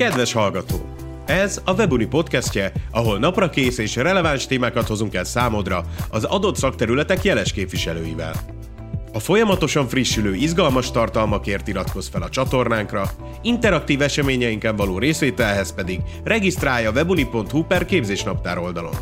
[0.00, 0.76] Kedves hallgató!
[1.26, 6.56] Ez a Webuni podcastje, ahol napra kész és releváns témákat hozunk el számodra az adott
[6.56, 8.32] szakterületek jeles képviselőivel.
[9.12, 13.10] A folyamatosan frissülő, izgalmas tartalmakért iratkozz fel a csatornánkra,
[13.42, 18.94] interaktív eseményeinken való részvételhez pedig regisztrálj a webuni.hu per képzésnaptár oldalon.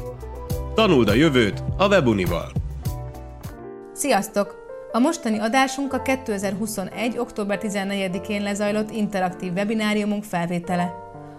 [0.74, 2.52] Tanuld a jövőt a Webunival!
[3.92, 4.67] Sziasztok!
[4.98, 7.18] A mostani adásunk a 2021.
[7.18, 10.94] október 14-én lezajlott interaktív webináriumunk felvétele,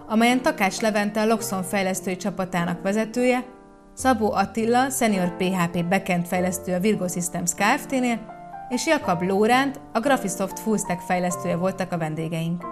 [0.08, 3.44] amelyen Takács Levente a Loxon fejlesztői csapatának vezetője,
[3.94, 8.20] Szabó Attila, senior PHP backend fejlesztő a Virgo Systems Kft-nél,
[8.70, 12.64] és Jakab Lóránt, a Graphisoft Fullstack fejlesztője voltak a vendégeink.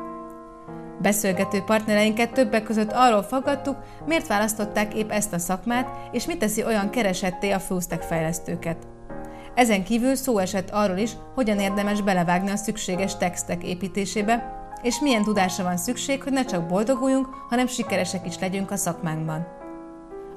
[1.01, 6.63] Beszélgető partnereinket többek között arról fogadtuk, miért választották épp ezt a szakmát, és mit teszi
[6.63, 8.77] olyan keresetté a fullstack fejlesztőket.
[9.57, 15.23] Ezen kívül szó esett arról is, hogyan érdemes belevágni a szükséges textek építésébe, és milyen
[15.23, 19.47] tudásra van szükség, hogy ne csak boldoguljunk, hanem sikeresek is legyünk a szakmánkban.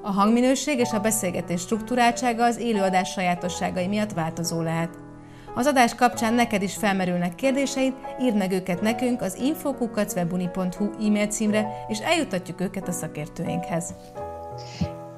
[0.03, 4.99] A hangminőség és a beszélgetés struktúráltsága az élőadás sajátosságai miatt változó lehet.
[5.55, 11.85] Az adás kapcsán neked is felmerülnek kérdéseid, írd meg őket nekünk az infokukacwebuni.hu e-mail címre,
[11.89, 13.95] és eljutatjuk őket a szakértőinkhez.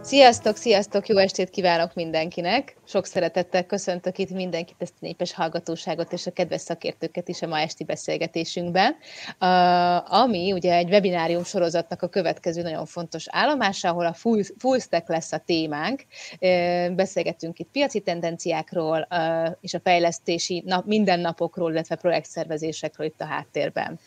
[0.05, 2.77] Sziasztok, sziasztok, jó estét kívánok mindenkinek!
[2.85, 7.47] Sok szeretettel köszöntök itt mindenkit, ezt a népes hallgatóságot és a kedves szakértőket is a
[7.47, 8.97] ma esti beszélgetésünkben,
[10.05, 15.09] ami ugye egy webinárium sorozatnak a következő nagyon fontos állomása, ahol a full, full stack
[15.09, 16.05] lesz a témánk.
[16.95, 19.09] Beszélgetünk itt piaci tendenciákról
[19.61, 24.01] és a fejlesztési nap, mindennapokról, illetve projektszervezésekről itt a háttérben.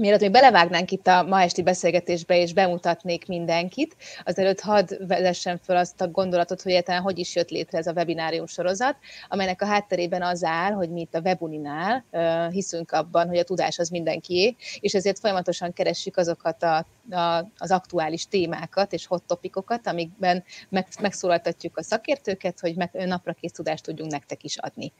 [0.00, 5.76] Mielőtt még belevágnánk itt a ma esti beszélgetésbe, és bemutatnék mindenkit, azelőtt hadd vezessem fel
[5.76, 8.96] azt a gondolatot, hogy egyáltalán hogy is jött létre ez a webinárium sorozat,
[9.28, 12.04] amelynek a hátterében az áll, hogy mi itt a Webuninál
[12.50, 17.70] hiszünk abban, hogy a tudás az mindenkié, és ezért folyamatosan keressük azokat a, a, az
[17.70, 23.84] aktuális témákat és hot topikokat, amikben meg, megszólaltatjuk a szakértőket, hogy meg, napra kész tudást
[23.84, 24.92] tudjunk nektek is adni.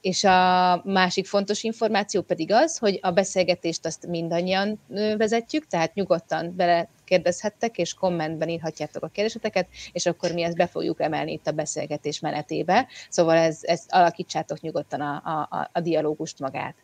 [0.00, 4.80] És a másik fontos információ pedig az, hogy a beszélgetést azt mindannyian
[5.16, 10.66] vezetjük, tehát nyugodtan bele kérdezhettek, és kommentben írhatjátok a kérdéseteket, és akkor mi ezt be
[10.66, 12.86] fogjuk emelni itt a beszélgetés menetébe.
[13.08, 16.74] Szóval ez, ez alakítsátok nyugodtan a, a, a dialógust magát.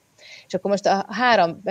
[0.47, 1.63] És akkor most a három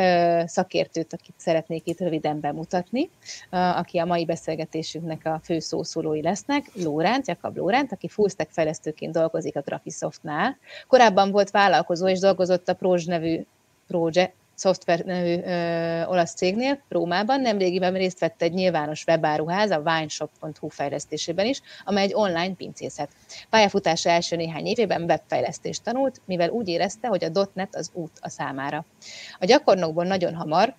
[0.45, 3.09] szakértőt, akit szeretnék itt röviden bemutatni,
[3.49, 9.55] aki a mai beszélgetésünknek a fő szószólói lesznek, Lóránt, Jakab Lóránt, aki fullstack fejlesztőként dolgozik
[9.55, 10.57] a Graphisoftnál.
[10.87, 13.45] Korábban volt vállalkozó, és dolgozott a Proj nevű
[13.87, 17.41] Proje, szoftver nevű ö, olasz cégnél, Rómában.
[17.41, 23.09] Nemrégiben részt vett egy nyilvános webáruház, a wineshop.hu fejlesztésében is, amely egy online pincészet.
[23.49, 28.29] Pályafutása első néhány évében webfejlesztést tanult, mivel úgy érezte, hogy a .NET az út a
[28.29, 28.85] számára.
[29.39, 30.75] A gyakornokból nagyon hamar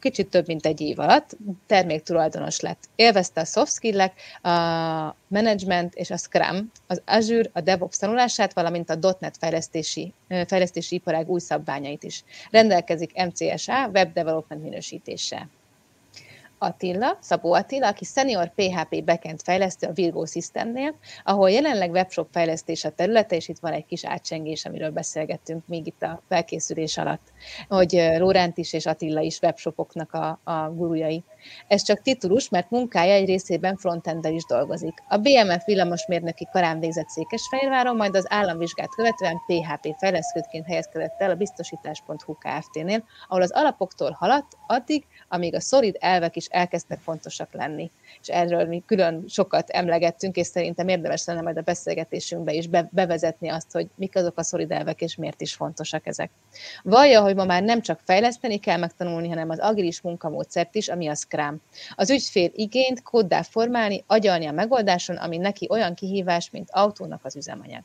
[0.00, 1.36] kicsit több mint egy év alatt
[1.66, 2.88] terméktulajdonos lett.
[2.96, 8.90] Élvezte a soft skill a management és a Scrum, az Azure, a DevOps tanulását, valamint
[8.90, 10.12] a .NET fejlesztési,
[10.46, 12.24] fejlesztési iparág új szabványait is.
[12.50, 15.48] Rendelkezik MCSA, Web Development minősítéssel.
[16.58, 22.84] Attila, Szabó Attila, aki senior PHP backend fejlesztő a Virgo Systemnél, ahol jelenleg webshop fejlesztés
[22.84, 27.32] a területe, és itt van egy kis átcsengés, amiről beszélgettünk még itt a felkészülés alatt,
[27.68, 31.24] hogy Lórent is és Attila is webshopoknak a, a gurujai.
[31.66, 35.02] Ez csak titulus, mert munkája egy részében frontendel is dolgozik.
[35.08, 41.34] A BMF villamosmérnöki karán végzett Székesfehérváron, majd az államvizsgát követően PHP fejlesztőként helyezkedett el a
[41.34, 47.90] biztosítás.hu Kft-nél, ahol az alapoktól haladt addig, amíg a szolid elvek is elkezdtek fontosak lenni.
[48.20, 53.48] És erről mi külön sokat emlegettünk, és szerintem érdemes lenne majd a beszélgetésünkbe is bevezetni
[53.48, 56.30] azt, hogy mik azok a szolid elvek, és miért is fontosak ezek.
[56.82, 61.08] Vallja, hogy ma már nem csak fejleszteni kell megtanulni, hanem az agilis munkamódszert is, ami
[61.08, 61.37] a Scrum.
[61.94, 67.36] Az ügyfél igényt kóddá formálni, agyalni a megoldáson, ami neki olyan kihívás, mint autónak az
[67.36, 67.82] üzemanyag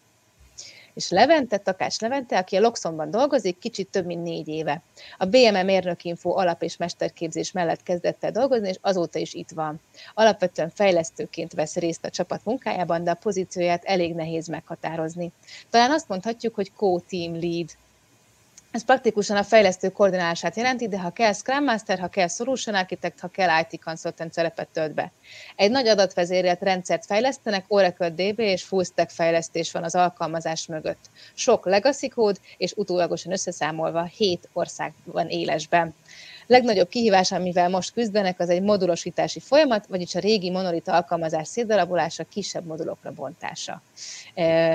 [0.93, 4.81] és Levente, Takács Levente, aki a Loxonban dolgozik, kicsit több mint négy éve.
[5.17, 9.81] A BMM mérnökinfo alap- és mesterképzés mellett kezdett el dolgozni, és azóta is itt van.
[10.13, 15.31] Alapvetően fejlesztőként vesz részt a csapat munkájában, de a pozícióját elég nehéz meghatározni.
[15.69, 17.69] Talán azt mondhatjuk, hogy co-team lead
[18.73, 23.19] ez praktikusan a fejlesztő koordinálását jelenti, de ha kell Scrum Master, ha kell Solution Architect,
[23.19, 25.11] ha kell IT Consultant szerepet tölt be.
[25.55, 31.09] Egy nagy adatvezérelt rendszert fejlesztenek, Oracle DB és full stack fejlesztés van az alkalmazás mögött.
[31.33, 35.95] Sok legacy kód, és utólagosan összeszámolva 7 ország van élesben.
[36.47, 42.23] Legnagyobb kihívás, amivel most küzdenek, az egy modulosítási folyamat, vagyis a régi monolit alkalmazás szétdarabolása,
[42.23, 43.81] kisebb modulokra bontása.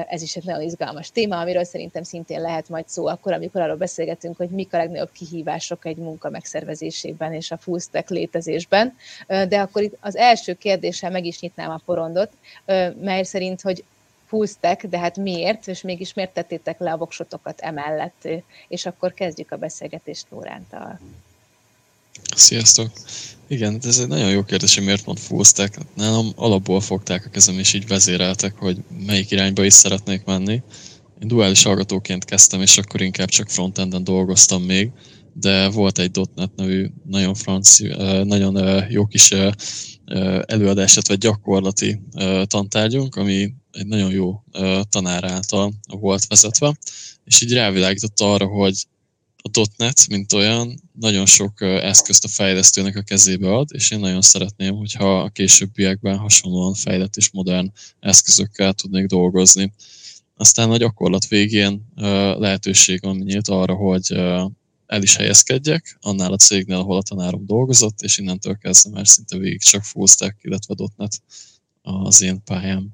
[0.08, 3.76] Ez is egy nagyon izgalmas téma, amiről szerintem szintén lehet majd szó akkor, amikor arról
[3.76, 8.96] beszélgetünk, hogy mik a legnagyobb kihívások egy munka megszervezésében és a full stack létezésben.
[9.26, 12.30] De akkor itt az első kérdéssel meg is nyitnám a porondot,
[13.00, 13.84] mely szerint, hogy
[14.26, 14.46] full
[14.82, 18.28] de hát miért, és mégis miért tettétek le a voksotokat emellett,
[18.68, 20.98] és akkor kezdjük a beszélgetést Lórántal.
[22.36, 22.90] Sziasztok!
[23.48, 25.78] Igen, ez egy nagyon jó kérdés, hogy miért pont stack.
[25.96, 30.62] Nálam alapból fogták a kezem, és így vezéreltek, hogy melyik irányba is szeretnék menni.
[31.22, 34.90] Én duális hallgatóként kezdtem, és akkor inkább csak frontenden dolgoztam még,
[35.32, 37.86] de volt egy .NET nevű nagyon franci,
[38.24, 39.34] nagyon jó kis
[40.46, 42.00] előadását, vagy gyakorlati
[42.44, 44.42] tantárgyunk, ami egy nagyon jó
[44.88, 46.78] tanár által volt vezetve,
[47.24, 48.86] és így rávilágította arra, hogy
[49.42, 54.22] a .NET, mint olyan, nagyon sok eszközt a fejlesztőnek a kezébe ad, és én nagyon
[54.22, 59.72] szeretném, hogyha a későbbiekben hasonlóan fejlett és modern eszközökkel tudnék dolgozni.
[60.36, 61.92] Aztán a gyakorlat végén
[62.38, 64.12] lehetőség van nyílt arra, hogy
[64.86, 69.38] el is helyezkedjek annál a cégnél, ahol a tanárom dolgozott, és innentől kezdve már szinte
[69.38, 71.22] végig csak stack, illetve .NET
[71.82, 72.88] az én pályám.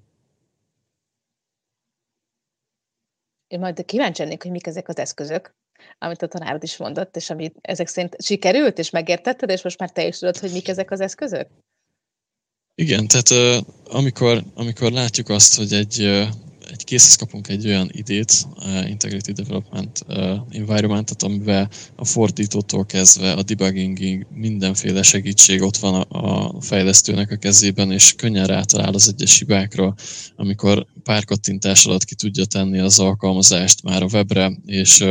[3.46, 5.54] Én majd kíváncsi lennék, hogy mik ezek az eszközök,
[5.98, 9.90] amit a tanárod is mondott, és amit ezek szerint sikerült, és megértetted, és most már
[9.90, 11.46] te is tudod, hogy mik ezek az eszközök?
[12.74, 16.26] Igen, tehát amikor, amikor látjuk azt, hogy egy
[16.70, 18.46] egy készhez kapunk egy olyan idét,
[18.86, 20.04] Integrated Development
[20.50, 27.36] Environmentet, amivel a fordítótól kezdve a debuggingig mindenféle segítség ott van a, a fejlesztőnek a
[27.36, 29.94] kezében, és könnyen rátalál az egyes hibákra,
[30.36, 35.04] amikor pár kattintás alatt ki tudja tenni az alkalmazást már a webre, és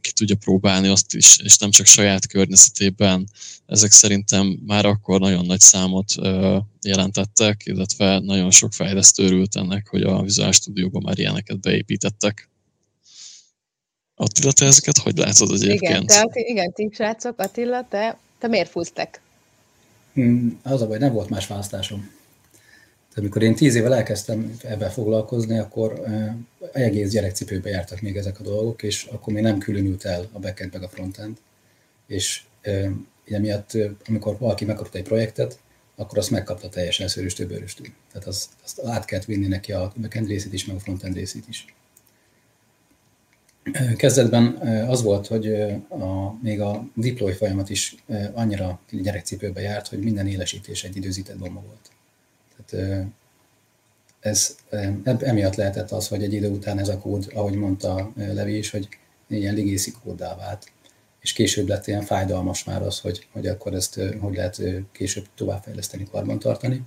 [0.00, 3.28] ki tudja próbálni azt is, és nem csak saját környezetében.
[3.66, 6.14] Ezek szerintem már akkor nagyon nagy számot
[6.82, 12.48] jelentettek, illetve nagyon sok fejlesztő örült ennek, hogy a Visual Studio-ban már ilyeneket beépítettek.
[14.14, 15.80] Attila, te ezeket hogy látod egyébként?
[15.80, 19.20] Igen, tehát, igen, ti srácok, Attila, te, te miért fúztek?
[20.12, 22.10] Hmm, az a baj, nem volt más választásom.
[23.14, 26.02] Tehát amikor én tíz évvel elkezdtem ebben foglalkozni, akkor
[26.72, 30.72] egész gyerekcipőbe jártak még ezek a dolgok, és akkor még nem különült el a backend
[30.72, 31.36] meg a frontend.
[32.06, 32.42] És
[33.24, 33.70] emiatt,
[34.06, 35.58] amikor valaki megkapta egy projektet,
[35.96, 37.86] akkor azt megkapta teljesen szőröstől bőröstől.
[38.12, 41.44] Tehát azt, azt át kellett vinni neki a backend részét is, meg a frontend részét
[41.48, 41.74] is.
[43.96, 44.46] Kezdetben
[44.88, 45.52] az volt, hogy
[45.88, 47.94] a, még a deploy folyamat is
[48.32, 51.93] annyira gyerekcipőbe járt, hogy minden élesítés egy időzített bomba volt.
[52.66, 53.06] Tehát
[54.20, 54.56] ez,
[55.18, 58.88] emiatt lehetett az, hogy egy idő után ez a kód, ahogy mondta Levi is, hogy
[59.28, 60.72] ilyen ligészi kóddá vált.
[61.20, 64.62] És később lett ilyen fájdalmas már az, hogy, hogy akkor ezt hogy lehet
[64.92, 66.82] később továbbfejleszteni, karbantartani.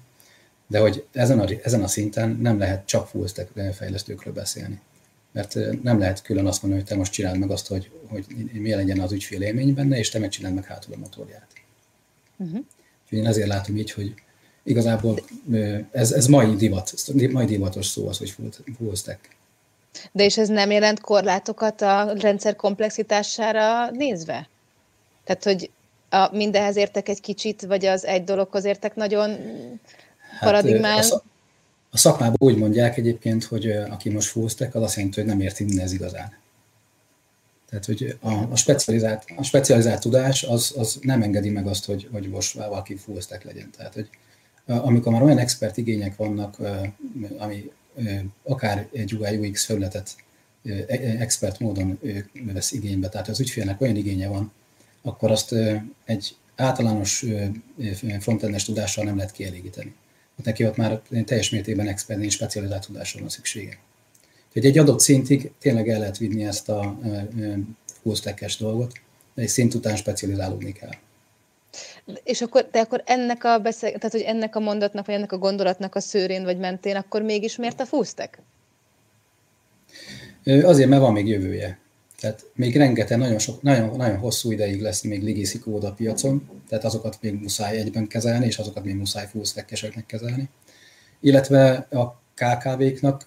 [0.68, 4.80] De hogy ezen a, ezen a szinten nem lehet csak full stack fejlesztőkről beszélni.
[5.32, 8.74] Mert nem lehet külön azt mondani, hogy te most csináld meg azt, hogy, hogy mi
[8.74, 11.48] legyen az ügyfél élmény benne, és te meg csináld meg hátul a motorját.
[12.38, 12.66] Uh-huh.
[13.10, 14.14] Én ezért látom így, hogy
[14.68, 15.20] igazából
[15.92, 16.94] ez, ez mai, divat,
[17.32, 18.36] mai divatos szó az, hogy
[18.78, 19.20] full stack.
[20.12, 24.50] De és ez nem jelent korlátokat a rendszer komplexitására nézve?
[25.24, 25.70] Tehát, hogy
[26.10, 31.04] a, mindehez értek egy kicsit, vagy az egy dologhoz értek nagyon hát, paradigmán?
[31.10, 31.24] A,
[31.90, 35.42] a szakmában úgy mondják egyébként, hogy aki most full stack, az azt jelenti, hogy nem
[35.42, 36.34] érti mindez igazán.
[37.70, 42.08] Tehát, hogy a, a, specializált, a specializált tudás az, az nem engedi meg azt, hogy,
[42.12, 43.70] hogy most valaki full stack legyen.
[43.78, 44.10] Tehát, hogy
[44.68, 46.58] amikor már olyan expert igények vannak,
[47.38, 47.72] ami
[48.44, 50.16] akár egy UI UX felületet
[50.66, 50.86] e,
[51.20, 52.00] expert módon
[52.54, 54.52] vesz igénybe, tehát az ügyfélnek olyan igénye van,
[55.02, 55.56] akkor azt
[56.06, 57.26] egy általános
[58.20, 59.94] frontendes tudással nem lehet kielégíteni.
[60.44, 63.78] Neki ott már teljes mértékben expert specializált tudásra van szüksége.
[64.54, 67.00] Tehát egy adott szintig tényleg el lehet vinni ezt a
[68.04, 68.16] full
[68.60, 68.92] dolgot,
[69.34, 70.94] de egy szint után specializálódni kell.
[72.24, 75.38] És akkor, de akkor ennek a beszél, tehát hogy ennek a mondatnak, vagy ennek a
[75.38, 78.42] gondolatnak a szőrén vagy mentén, akkor mégis miért a fúztek?
[80.44, 81.80] Azért, mert van még jövője.
[82.20, 86.50] Tehát még rengeteg, nagyon, sok, nagyon, nagyon hosszú ideig lesz még legacy kód a piacon,
[86.70, 89.64] tehát azokat még muszáj egyben kezelni, és azokat még muszáj full
[90.06, 90.50] kezelni.
[91.20, 93.26] Illetve a KKV-knak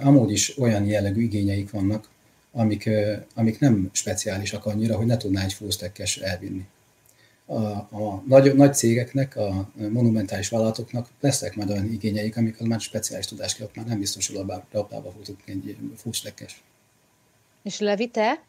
[0.00, 2.08] amúgy is olyan jellegű igényeik vannak,
[2.52, 2.90] amik,
[3.34, 5.68] amik nem speciálisak annyira, hogy ne tudná egy full
[6.20, 6.66] elvinni
[7.52, 13.26] a, a nagy, nagy cégeknek, a monumentális vállalatoknak lesznek majd olyan igényeik, amikor már speciális
[13.26, 16.62] tudás kell, már nem biztos, hogy labdába futunk egy fullstackes.
[17.62, 18.44] És Levi, te?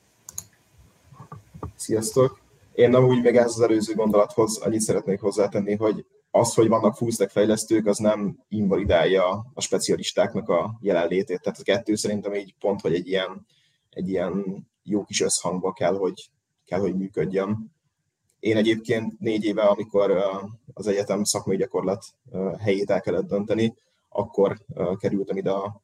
[1.76, 2.42] Sziasztok!
[2.74, 6.96] Én nem úgy még ehhez az előző gondolathoz annyit szeretnék hozzátenni, hogy az, hogy vannak
[6.96, 11.42] fullstack fejlesztők, az nem invalidálja a specialistáknak a jelenlétét.
[11.42, 13.46] Tehát a kettő szerintem így pont, hogy egy ilyen,
[13.90, 14.44] egy ilyen
[14.84, 16.30] jó kis összhangba kell, hogy,
[16.66, 17.72] kell, hogy működjön.
[18.44, 20.12] Én egyébként négy éve, amikor
[20.74, 22.06] az egyetem szakmai gyakorlat
[22.60, 23.76] helyét el kellett dönteni,
[24.10, 24.58] akkor
[25.00, 25.82] kerültem ide a,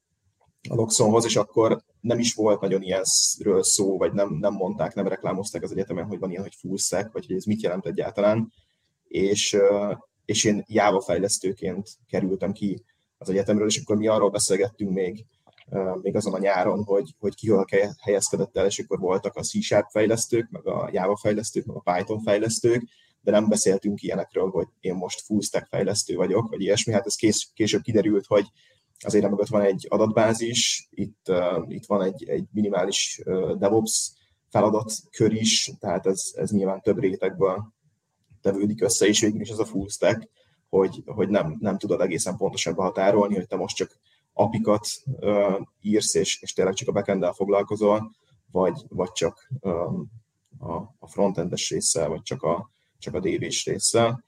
[0.69, 5.63] a és akkor nem is volt nagyon ilyenről szó, vagy nem, nem mondták, nem reklámozták
[5.63, 8.51] az egyetemen, hogy van ilyen, hogy full stack, vagy hogy ez mit jelent egyáltalán.
[9.07, 9.57] És,
[10.25, 12.83] és én Java fejlesztőként kerültem ki
[13.17, 15.25] az egyetemről, és akkor mi arról beszélgettünk még,
[16.01, 17.65] még azon a nyáron, hogy, hogy ki hol
[18.01, 22.21] helyezkedett el, és akkor voltak a C-Sharp fejlesztők, meg a Java fejlesztők, meg a Python
[22.21, 22.83] fejlesztők,
[23.21, 26.93] de nem beszéltünk ilyenekről, hogy én most full stack fejlesztő vagyok, vagy ilyesmi.
[26.93, 28.45] Hát ez kés, később kiderült, hogy
[28.99, 34.11] azért mögött van egy adatbázis, itt, uh, itt van egy, egy minimális uh, DevOps
[34.49, 37.73] feladatkör is, tehát ez, ez nyilván több rétegből
[38.41, 40.29] tevődik össze, és végül is ez a full stack,
[40.69, 43.97] hogy, hogy nem, nem tudod egészen pontosan behatárolni, hogy te most csak
[44.39, 44.87] apikat
[45.81, 48.11] írsz, és, és tényleg csak a backend foglalkozol,
[48.51, 49.51] vagy, vagy csak
[50.59, 52.69] a, a frontendes résszel, vagy csak a,
[52.99, 54.23] csak a DV-s résszel.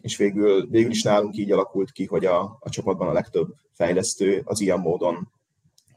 [0.00, 4.42] És végül, végül is nálunk így alakult ki, hogy a, a csapatban a legtöbb fejlesztő
[4.44, 5.30] az ilyen módon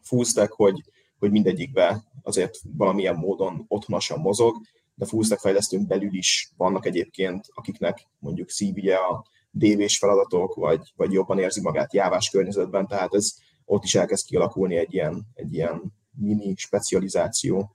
[0.02, 0.84] full hogy,
[1.20, 4.56] hogy mindegyikbe azért valamilyen módon otthonosan mozog,
[4.96, 9.26] de full fejlesztőn belül is vannak egyébként, akiknek mondjuk szívja a
[9.58, 13.34] DV-s feladatok, vagy, vagy jobban érzi magát jávás környezetben, tehát ez
[13.66, 15.82] ott is elkezd kialakulni egy ilyen, egy ilyen
[16.18, 17.75] mini specializáció.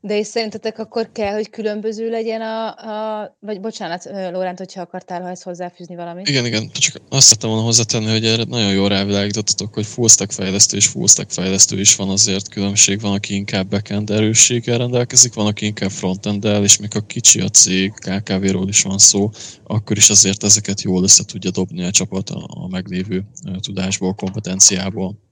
[0.00, 5.22] De és szerintetek akkor kell, hogy különböző legyen a, a vagy bocsánat, Lóránt, hogyha akartál,
[5.22, 6.28] ha ezt hozzáfűzni valamit.
[6.28, 10.32] Igen, igen, csak azt szerettem volna hozzátenni, hogy erre nagyon jól rávilágítottatok, hogy full stack
[10.32, 15.34] fejlesztő és full stack fejlesztő is van azért különbség, van, aki inkább backend erősséggel rendelkezik,
[15.34, 19.30] van, aki inkább frontenddel, és még a kicsi a cég, KKV-ról is van szó,
[19.64, 23.24] akkor is azért ezeket jól össze tudja dobni a csapat a, a meglévő
[23.60, 25.22] tudásból, kompetenciából.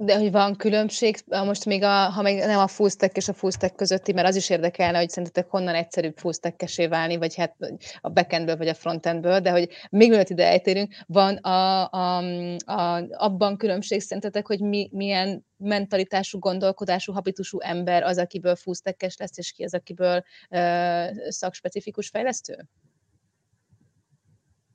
[0.00, 3.32] De hogy van különbség, most még a, ha még nem a full stack és a
[3.32, 7.34] full stack közötti, mert az is érdekelne, hogy szerintetek honnan egyszerűbb full stack válni, vagy
[7.34, 7.56] hát
[8.00, 12.18] a backendből, vagy a frontendből, de hogy még mielőtt ide eltérünk, van a, a,
[12.64, 18.74] a, abban különbség szerintetek, hogy mi, milyen mentalitású, gondolkodású, habitusú ember az, akiből full
[19.18, 22.68] lesz, és ki az, akiből uh, szakspecifikus fejlesztő?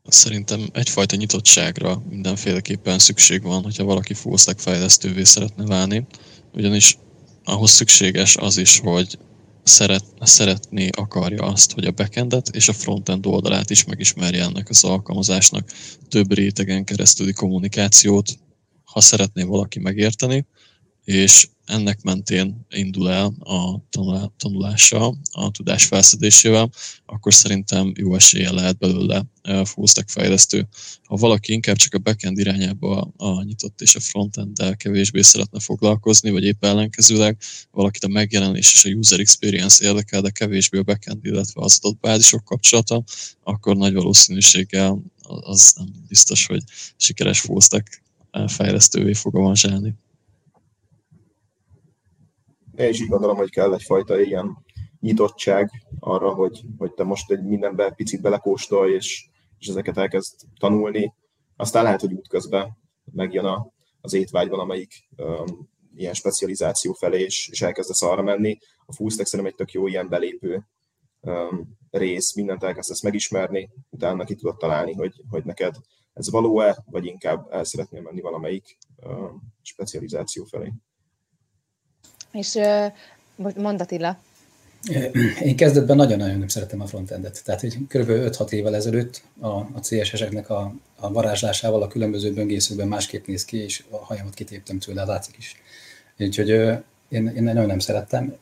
[0.07, 6.05] Szerintem egyfajta nyitottságra mindenféleképpen szükség van, hogyha valaki fullstack fejlesztővé szeretne válni,
[6.53, 6.97] ugyanis
[7.43, 9.17] ahhoz szükséges az is, hogy
[9.63, 14.83] szeret, szeretné, akarja azt, hogy a backendet és a frontend oldalát is megismerje ennek az
[14.83, 15.69] alkalmazásnak.
[16.09, 18.37] Több rétegen keresztüli kommunikációt,
[18.83, 20.45] ha szeretné valaki megérteni,
[21.03, 23.87] és ennek mentén indul el a
[24.37, 26.69] tanulása, a tudás felszedésével,
[27.05, 29.25] akkor szerintem jó esélye lehet belőle
[29.63, 30.67] full stack fejlesztő.
[31.03, 36.29] Ha valaki inkább csak a backend irányába a nyitott és a frontend kevésbé szeretne foglalkozni,
[36.29, 37.37] vagy épp ellenkezőleg
[37.71, 41.99] valakit a megjelenés és a user experience érdekel, de kevésbé a backend, illetve az adott
[41.99, 43.03] bázisok kapcsolata,
[43.43, 46.63] akkor nagy valószínűséggel az nem biztos, hogy
[46.97, 48.01] sikeres full stack
[48.47, 49.95] fejlesztővé fog avanzsálni
[52.77, 54.57] én is így gondolom, hogy kell egyfajta ilyen
[54.99, 61.13] nyitottság arra, hogy, hogy te most egy mindenbe picit belekóstolj, és, és ezeket elkezd tanulni.
[61.55, 62.77] Aztán lehet, hogy útközben
[63.11, 68.57] megjön a, az étvágy valamelyik um, ilyen specializáció felé, és, és elkezdesz arra menni.
[68.85, 70.67] A fullstack szerintem egy tök jó ilyen belépő
[71.19, 75.75] um, rész, mindent elkezdesz megismerni, utána ki tudod találni, hogy, hogy neked
[76.13, 80.73] ez való-e, vagy inkább el szeretnél menni valamelyik um, specializáció felé.
[82.33, 82.59] És
[83.63, 84.19] Attila.
[85.41, 87.41] Én kezdetben nagyon-nagyon nem szeretem a frontendet.
[87.45, 88.09] Tehát hogy kb.
[88.09, 93.57] 5-6 évvel ezelőtt a, a CSS-eknek a, a varázslásával a különböző böngészőkben másképp néz ki,
[93.57, 95.61] és a hajamat kitéptem tőle, látszik is.
[96.17, 96.49] Úgyhogy
[97.09, 98.35] én, én nagyon nem szerettem.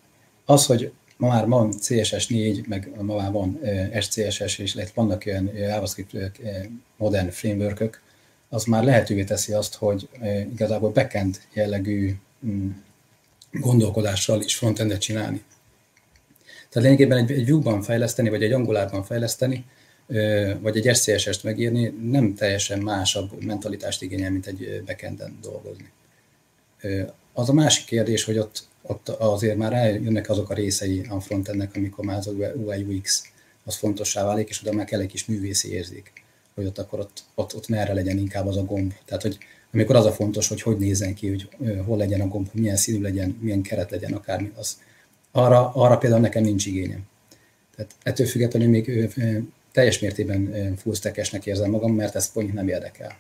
[0.45, 3.60] Az, hogy ma már van CSS 4, meg ma már van
[4.00, 6.39] SCSS, és lehet, vannak ilyen JavaScript
[6.98, 8.01] modern framework
[8.50, 10.10] az már lehetővé teszi azt, hogy
[10.51, 12.69] igazából backend jellegű mm,
[13.51, 15.43] gondolkodással is frontendet csinálni.
[16.70, 19.65] Tehát lényegében egy, egy Vue-ban fejleszteni, vagy egy Angularban fejleszteni,
[20.60, 25.91] vagy egy SCSS-t megírni nem teljesen másabb mentalitást igényel, mint egy backenden dolgozni.
[27.34, 31.75] Az a másik kérdés, hogy ott, ott azért már eljönnek azok a részei a frontendnek,
[31.75, 33.31] amikor már az UI UX
[33.63, 36.12] az fontossá válik, és oda már kell egy kis művészi érzék,
[36.55, 38.93] hogy ott akkor ott, ott, ott merre legyen inkább az a gomb.
[39.05, 39.38] Tehát, hogy
[39.73, 41.49] amikor az a fontos, hogy hogy nézzen ki, hogy
[41.85, 44.77] hol legyen a gomb, milyen színű legyen, milyen keret legyen, akármi, az,
[45.31, 47.01] arra, arra például nekem nincs igényem.
[47.75, 49.09] Tehát ettől függetlenül még
[49.71, 53.17] teljes mértékben fullstackesnek érzem magam, mert ez pont nem érdekel.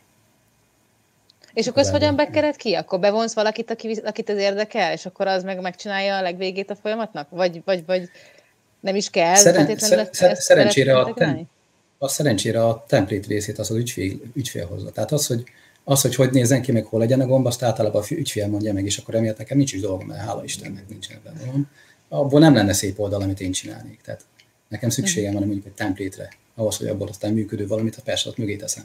[1.53, 2.73] És akkor ez hogyan bekered ki?
[2.73, 6.75] Akkor bevonsz valakit, aki, akit ez érdekel, és akkor az meg megcsinálja a legvégét a
[6.75, 7.29] folyamatnak?
[7.29, 8.09] Vagy, vagy, vagy
[8.79, 11.49] nem is kell Szeren, szer, szer, szerencsére, a, tem,
[11.97, 14.91] a szerencsére a template részét az az ügyfél, ügyfél hozza.
[14.91, 15.43] Tehát az, hogy
[15.83, 18.73] az, hogy hogy nézzen ki, meg hol legyen a gomb, azt általában a ügyfél mondja
[18.73, 21.67] meg, és akkor emiatt nekem nincs is dolgom, mert hála Istennek nincsen ebben
[22.09, 24.01] Abból nem lenne szép oldal, amit én csinálnék.
[24.01, 24.21] Tehát
[24.67, 28.37] nekem szükségem van mondjuk egy template-re, ahhoz, hogy abból aztán működő valamit a persze ott
[28.37, 28.83] mögé teszem.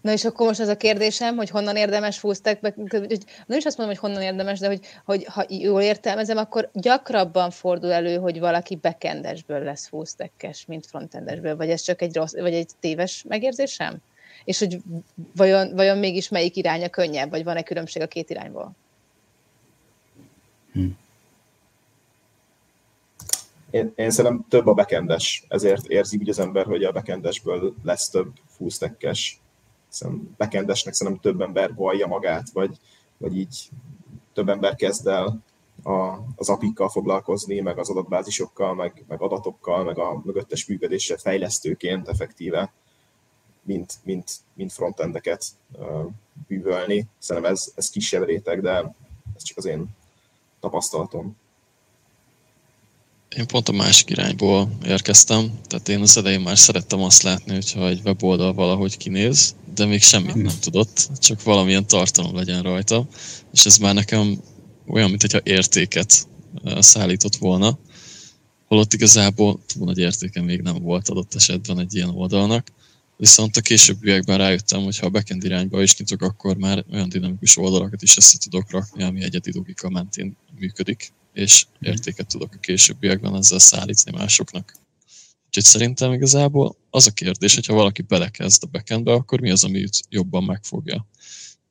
[0.00, 3.96] Na és akkor most az a kérdésem, hogy honnan érdemes fúztek, nem is azt mondom,
[3.96, 8.76] hogy honnan érdemes, de hogy, hogy ha jól értelmezem, akkor gyakrabban fordul elő, hogy valaki
[8.76, 14.02] backendesből lesz fúztekkes, mint frontendesből, vagy ez csak egy rossz, vagy egy téves megérzésem?
[14.44, 14.78] És hogy
[15.36, 18.72] vajon, vajon mégis melyik iránya könnyebb, vagy van-e különbség a két irányból?
[20.72, 20.86] Hm.
[23.70, 28.08] Én, én szerintem több a backendes, ezért érzi úgy az ember, hogy a backendesből lesz
[28.08, 29.40] több fullstackes
[29.92, 32.76] hiszen backendesnek szerintem több ember vallja magát, vagy,
[33.18, 33.68] vagy így
[34.32, 35.40] több ember kezd el
[35.82, 42.08] a, az apikkal foglalkozni, meg az adatbázisokkal, meg, meg adatokkal, meg a mögöttes működésre fejlesztőként
[42.08, 42.72] effektíve,
[43.62, 45.44] mint, mint, mint frontendeket
[46.46, 47.06] bűvölni.
[47.18, 48.94] Szerintem ez, ez kisebb réteg, de
[49.36, 49.86] ez csak az én
[50.60, 51.36] tapasztalatom
[53.36, 57.88] én pont a másik irányból érkeztem, tehát én az elején már szerettem azt látni, hogyha
[57.88, 63.06] egy weboldal valahogy kinéz, de még semmit nem tudott, csak valamilyen tartalom legyen rajta,
[63.52, 64.40] és ez már nekem
[64.86, 66.26] olyan, mintha értéket
[66.78, 67.78] szállított volna,
[68.66, 72.66] holott igazából túl nagy értéke még nem volt adott esetben egy ilyen oldalnak,
[73.22, 77.56] viszont a későbbiekben rájöttem, hogy ha a backend irányba is nyitok, akkor már olyan dinamikus
[77.56, 83.34] oldalakat is össze tudok rakni, ami egyedi logika mentén működik, és értéket tudok a későbbiekben
[83.34, 84.74] ezzel szállítani másoknak.
[85.46, 89.82] Úgyhogy szerintem igazából az a kérdés, hogyha valaki belekezd a backendbe, akkor mi az, ami
[89.82, 91.06] őt jobban megfogja.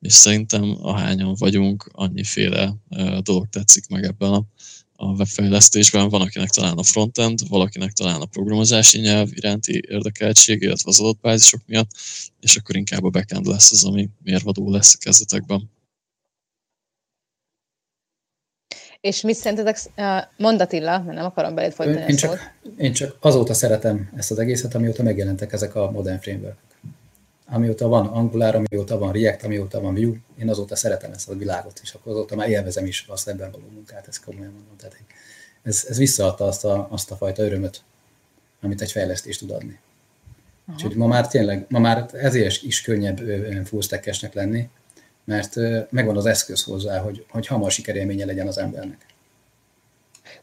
[0.00, 2.76] És szerintem ahányan vagyunk, annyiféle
[3.20, 4.44] dolog tetszik meg ebben a,
[5.02, 6.08] a webfejlesztésben.
[6.08, 11.60] Van, akinek talán a frontend, valakinek talán a programozási nyelv iránti érdekeltség, illetve az adatbázisok
[11.66, 11.90] miatt,
[12.40, 15.70] és akkor inkább a backend lesz az, ami mérvadó lesz a kezdetekben.
[19.00, 19.78] És mit szerintetek,
[20.36, 22.38] mondd Attila, mert nem akarom beléd folytani én csak,
[22.76, 26.58] én csak azóta szeretem ezt az egészet, amióta megjelentek ezek a modern framework
[27.52, 31.80] Amióta van Angular, amióta van React, amióta van Vue, én azóta szeretem ezt a világot,
[31.82, 34.76] és akkor azóta már élvezem is azt ebben való munkát, ezt komolyan mondom.
[34.76, 34.96] Tehát
[35.62, 37.82] ez, ez visszaadta azt a, azt a fajta örömöt,
[38.60, 39.78] amit egy fejlesztés tud adni.
[40.66, 40.76] Aha.
[40.76, 43.18] Úgyhogy ma már tényleg, ma már ezért is könnyebb
[43.64, 43.80] full
[44.32, 44.68] lenni,
[45.24, 45.56] mert
[45.90, 49.06] megvan az eszköz hozzá, hogy, hogy hamar sikerélménye legyen az embernek.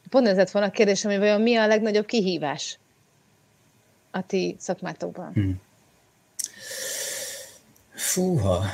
[0.09, 2.79] Pont ez lett volna a kérdésem, hogy vajon mi a legnagyobb kihívás
[4.11, 5.31] a ti szakmátokban?
[5.33, 5.67] Hmm.
[7.99, 8.65] Fúha,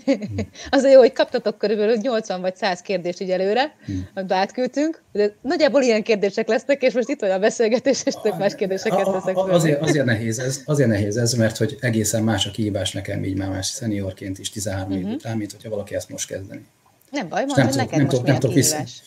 [0.70, 4.08] az jó, hogy kaptatok körülbelül 80 vagy 100 kérdést így előre, hmm.
[4.14, 8.54] amit átküldtünk, de nagyjából ilyen kérdések lesznek, és most itt olyan beszélgetés, és tök más
[8.54, 9.50] kérdéseket teszek fel.
[9.50, 13.36] Azért, azért, nehéz ez, azért nehéz ez, mert hogy egészen más a kihívás nekem így
[13.36, 14.98] már más szeniorként is 13 uh-huh.
[14.98, 15.14] év mhm.
[15.14, 16.64] után, mint hogyha valaki ezt most kezdeni.
[17.10, 19.02] Nem baj, mondd, hogy neked nem most nem mi a kihívás.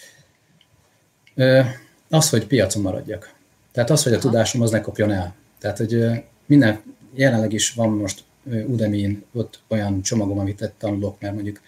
[2.09, 3.33] Az, hogy piacon maradjak.
[3.71, 5.35] Tehát az, hogy a tudásom az ne kopjon el.
[5.59, 6.05] Tehát, hogy
[6.45, 6.81] minden,
[7.13, 11.61] jelenleg is van most udemy ott olyan csomagom, amit tanulok, mert mondjuk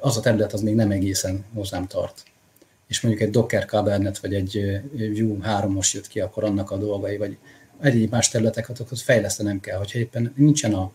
[0.00, 2.22] az a terület az még nem egészen hozzám tart.
[2.86, 6.76] És mondjuk egy Docker Kubernetes, vagy egy Vue 3 most jött ki, akkor annak a
[6.76, 7.38] dolgai, vagy
[7.80, 9.78] egyéb más területeket, akkor fejlesztenem kell.
[9.78, 10.92] Hogyha éppen nincsen a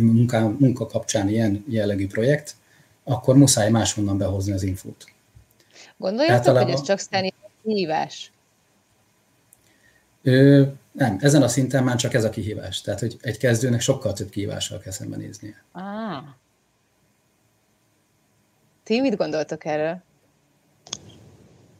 [0.00, 2.54] munka, munka kapcsán ilyen jellegű projekt,
[3.04, 5.04] akkor muszáj máshonnan behozni az infót.
[5.96, 6.64] Gondoljátok, Általában...
[6.70, 8.32] hogy ez csak szeni hívás?
[10.22, 10.62] Ö,
[10.94, 12.80] nem, ezen a szinten már csak ez a kihívás.
[12.80, 15.64] Tehát, hogy egy kezdőnek sokkal több kihívással kell szembenéznie.
[15.72, 16.24] Ah.
[18.82, 20.02] Ti mit gondoltok erről?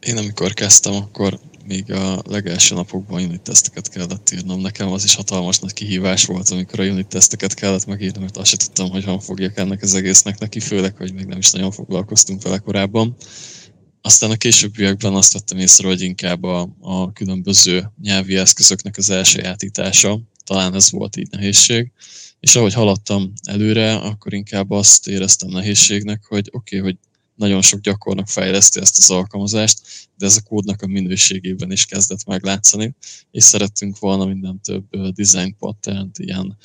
[0.00, 4.60] Én amikor kezdtem, akkor még a legelső napokban unit teszteket kellett írnom.
[4.60, 8.48] Nekem az is hatalmas nagy kihívás volt, amikor a unit teszteket kellett megírni, mert azt
[8.48, 11.70] sem tudtam, hogy van fogjak ennek az egésznek neki, főleg, hogy még nem is nagyon
[11.70, 13.16] foglalkoztunk vele korábban.
[14.06, 20.20] Aztán a későbbiekben azt vettem észre, hogy inkább a, a különböző nyelvi eszközöknek az elsajátítása,
[20.44, 21.92] talán ez volt így nehézség,
[22.40, 26.98] és ahogy haladtam előre, akkor inkább azt éreztem nehézségnek, hogy oké, okay, hogy
[27.34, 29.80] nagyon sok gyakornok fejleszti ezt az alkalmazást,
[30.16, 32.94] de ez a kódnak a minőségében is kezdett meglátszani,
[33.30, 36.56] és szerettünk volna minden több design pattern ilyen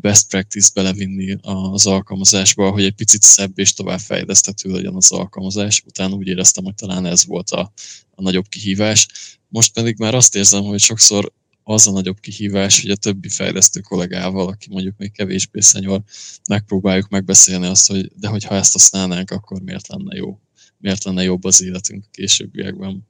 [0.00, 5.82] best practice belevinni az alkalmazásba, hogy egy picit szebb és tovább fejleszthető legyen az alkalmazás.
[5.86, 7.72] Utána úgy éreztem, hogy talán ez volt a,
[8.10, 9.08] a nagyobb kihívás.
[9.48, 11.32] Most pedig már azt érzem, hogy sokszor
[11.64, 16.02] az a nagyobb kihívás, hogy a többi fejlesztő kollégával, aki mondjuk még kevésbé szenyor,
[16.48, 20.38] megpróbáljuk megbeszélni azt, hogy de hogyha ezt használnánk, akkor miért lenne jó?
[20.78, 23.06] Miért lenne jobb az életünk a későbbiekben?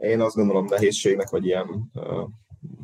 [0.00, 1.90] Én azt gondolom nehézségnek, vagy ilyen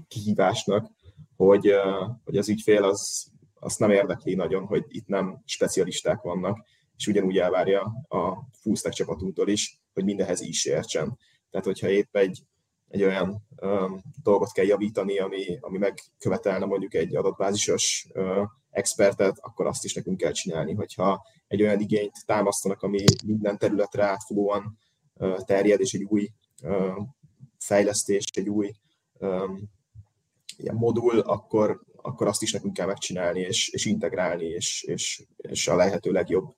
[0.09, 0.90] kihívásnak,
[1.37, 6.66] hogy, uh, hogy az ügyfél az, azt nem érdekli nagyon, hogy itt nem specialisták vannak,
[6.96, 11.18] és ugyanúgy elvárja a fullstack csapatunktól is, hogy mindenhez is értsen.
[11.56, 12.42] Tehát, hogyha épp egy,
[12.88, 19.66] egy olyan um, dolgot kell javítani, ami, ami megkövetelne mondjuk egy adatbázisos uh, expertet, akkor
[19.66, 20.74] azt is nekünk kell csinálni.
[20.74, 24.78] Hogyha egy olyan igényt támasztanak, ami minden területre átfogóan
[25.14, 26.28] uh, terjed, és egy új
[26.62, 26.96] uh,
[27.58, 28.72] fejlesztés, egy új
[29.18, 29.70] um,
[30.56, 35.68] ilyen modul, akkor, akkor azt is nekünk kell megcsinálni, és, és integrálni, és, és, és
[35.68, 36.54] a lehető legjobb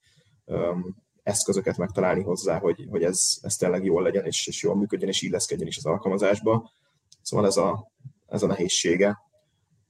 [1.28, 5.22] eszközöket megtalálni hozzá, hogy, hogy ez, ez tényleg jól legyen, és, és jól működjön, és
[5.22, 6.72] illeszkedjen is az alkalmazásba.
[7.22, 7.92] Szóval ez a,
[8.26, 9.18] ez a nehézsége.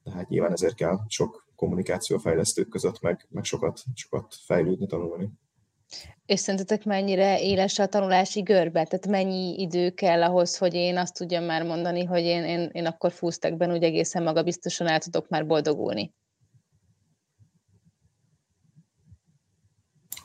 [0.04, 5.28] Tehát nyilván ezért kell sok kommunikáció a fejlesztők között, meg, meg sokat, sokat fejlődni, tanulni.
[6.26, 8.84] És szerintetek mennyire éles a tanulási görbe?
[8.84, 12.86] Tehát mennyi idő kell ahhoz, hogy én azt tudjam már mondani, hogy én, én, én
[12.86, 16.14] akkor fúztekben úgy egészen maga biztosan el tudok már boldogulni?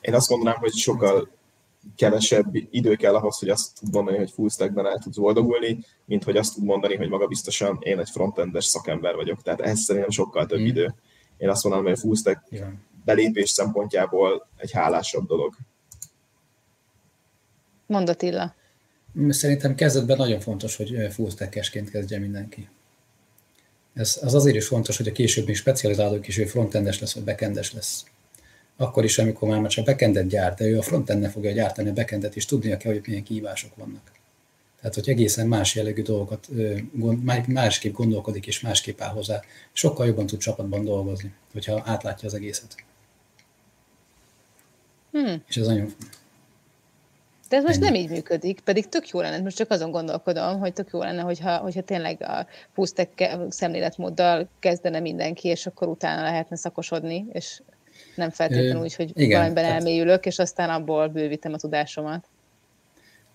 [0.04, 1.30] Én azt mondanám, hogy sokkal
[1.96, 6.24] kevesebb idő kell ahhoz, hogy azt tud mondani, hogy full stackben el tudsz boldogulni, mint
[6.24, 9.42] hogy azt tud mondani, hogy maga biztosan én egy frontendes szakember vagyok.
[9.42, 10.66] Tehát ehhez szerintem sokkal több mm.
[10.66, 10.94] idő.
[11.38, 12.82] Én azt mondanám, hogy a full stack Igen.
[13.06, 15.54] belépés szempontjából egy hálásabb dolog.
[17.86, 18.56] Mondat Illa.
[19.30, 22.70] Szerintem kezdetben nagyon fontos, hogy full stackesként kezdje mindenki.
[23.94, 27.24] Ez az azért is fontos, hogy a később még specializálók is, ő frontendes lesz, vagy
[27.24, 28.06] backendes lesz
[28.78, 32.36] akkor is, amikor már csak backendet gyárt, de ő a frontendnek fogja gyártani a backendet,
[32.36, 34.12] és tudnia kell, hogy milyen kihívások vannak.
[34.80, 36.48] Tehát, hogy egészen más jellegű dolgokat,
[37.48, 42.76] másképp gondolkodik és másképp áll hozzá, sokkal jobban tud csapatban dolgozni, hogyha átlátja az egészet.
[45.12, 45.44] Hmm.
[45.48, 45.94] És ez nagyon
[47.54, 50.74] de ez most nem így működik, pedig tök jó lenne, most csak azon gondolkodom, hogy
[50.74, 56.56] tök jó lenne, hogyha, hogyha tényleg a pusztek szemléletmóddal kezdene mindenki, és akkor utána lehetne
[56.56, 57.62] szakosodni, és
[58.16, 59.80] nem feltétlenül úgy, hogy igen, valamiben tehát...
[59.80, 62.26] elmélyülök, és aztán abból bővítem a tudásomat.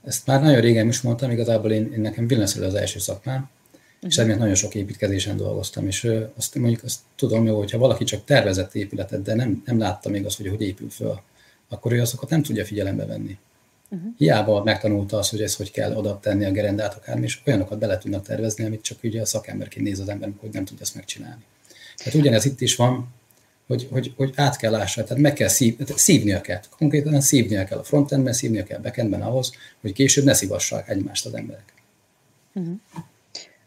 [0.05, 4.09] Ezt már nagyon régen is mondtam, igazából én, én nekem villanszerű az első szakmám, uh-huh.
[4.09, 4.25] és mhm.
[4.25, 8.75] emiatt nagyon sok építkezésen dolgoztam, és azt mondjuk azt tudom jó, hogyha valaki csak tervezett
[8.75, 11.21] épületet, de nem, nem látta még azt, hogy hogy épül föl,
[11.69, 13.39] akkor ő azokat nem tudja figyelembe venni.
[13.91, 14.09] Uh-huh.
[14.17, 17.99] Hiába megtanulta azt, hogy ez hogy kell oda tenni a gerendát akármi, és olyanokat bele
[17.99, 21.45] tudnak tervezni, amit csak ugye a szakemberként néz az ember, hogy nem tudja ezt megcsinálni.
[21.97, 23.09] Tehát ugyanez itt is van,
[23.69, 26.61] hogy, hogy, hogy át kell lássa, tehát meg kell szív, szívnia kell.
[26.77, 31.27] Konkrétan szívnia kell a frontendben, szívnia kell a backendben ahhoz, hogy később ne szívassák egymást
[31.27, 31.73] az emberek.
[32.55, 32.75] Uh-huh.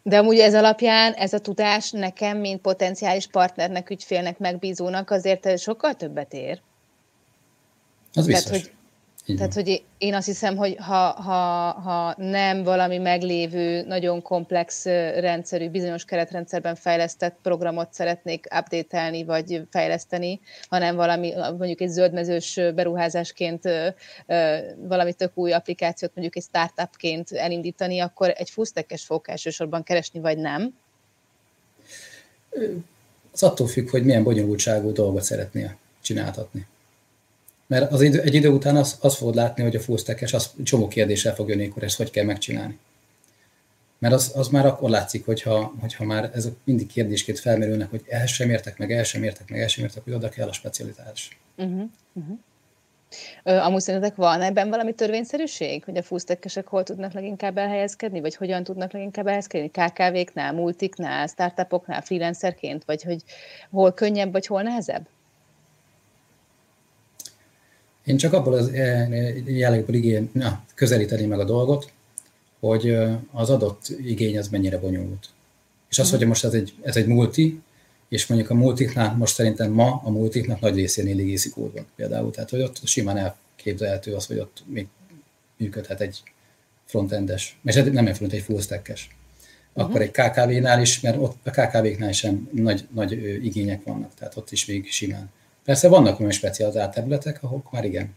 [0.03, 5.93] De amúgy ez alapján ez a tudás nekem, mint potenciális partnernek, ügyfélnek, megbízónak azért sokkal
[5.93, 6.61] többet ér.
[8.13, 8.43] Az biztos.
[8.43, 8.71] Tehát, hogy
[9.25, 14.85] így Tehát, hogy én azt hiszem, hogy ha, ha, ha nem valami meglévő, nagyon komplex
[15.15, 23.69] rendszerű, bizonyos keretrendszerben fejlesztett programot szeretnék update vagy fejleszteni, hanem valami, mondjuk egy zöldmezős beruházásként
[24.75, 30.37] valami tök új applikációt, mondjuk egy startupként elindítani, akkor egy fullstackes fogok elsősorban keresni, vagy
[30.37, 30.77] nem?
[33.31, 36.67] Az attól függ, hogy milyen bonyolultságú dolgot szeretnél csináltatni.
[37.71, 40.51] Mert az idő, egy idő után azt az fogod látni, hogy a full stack az
[40.63, 42.79] csomó kérdéssel fog jönni, akkor ezt hogy kell megcsinálni.
[43.99, 48.25] Mert az, az már akkor látszik, hogyha, hogyha már ezek mindig kérdésként felmerülnek, hogy el
[48.25, 51.39] sem értek, meg el sem értek, meg el sem értek, hogy oda kell a specialitás.
[51.57, 52.37] Uh-huh, uh-huh.
[53.43, 58.35] Ö, amúgy szerintetek van ebben valami törvényszerűség, hogy a fullstackesek hol tudnak leginkább elhelyezkedni, vagy
[58.35, 59.69] hogyan tudnak leginkább elhelyezkedni?
[59.69, 63.23] KKV-knál, multiknál, startupoknál, freelancerként, vagy hogy
[63.69, 65.07] hol könnyebb, vagy hol nehezebb?
[68.11, 69.07] Én csak abból az eh,
[69.45, 71.91] jellegből igény, na, közelíteni meg a dolgot,
[72.59, 75.29] hogy eh, az adott igény az mennyire bonyolult.
[75.89, 76.17] És az, mhm.
[76.17, 77.61] hogy most ez egy, ez egy multi,
[78.09, 82.31] és mondjuk a multiknál most szerintem ma a multiknak nagy részénél legacy kód van például.
[82.31, 84.87] Tehát, hogy ott simán elképzelhető az, hogy ott még
[85.57, 86.23] működhet egy
[86.85, 89.15] frontendes, és nem egy front, egy full stack-es.
[89.73, 90.21] Akkor uh-huh.
[90.23, 93.11] egy KKV-nál is, mert ott a KKV-knál sem nagy, nagy
[93.45, 95.29] igények vannak, tehát ott is még simán
[95.65, 98.15] Persze vannak olyan specializált területek, ahol már igen.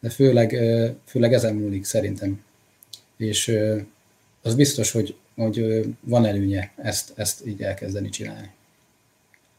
[0.00, 0.56] De főleg,
[1.04, 2.44] főleg ezen múlik szerintem.
[3.16, 3.58] És
[4.42, 8.50] az biztos, hogy, hogy van előnye ezt, ezt így elkezdeni csinálni.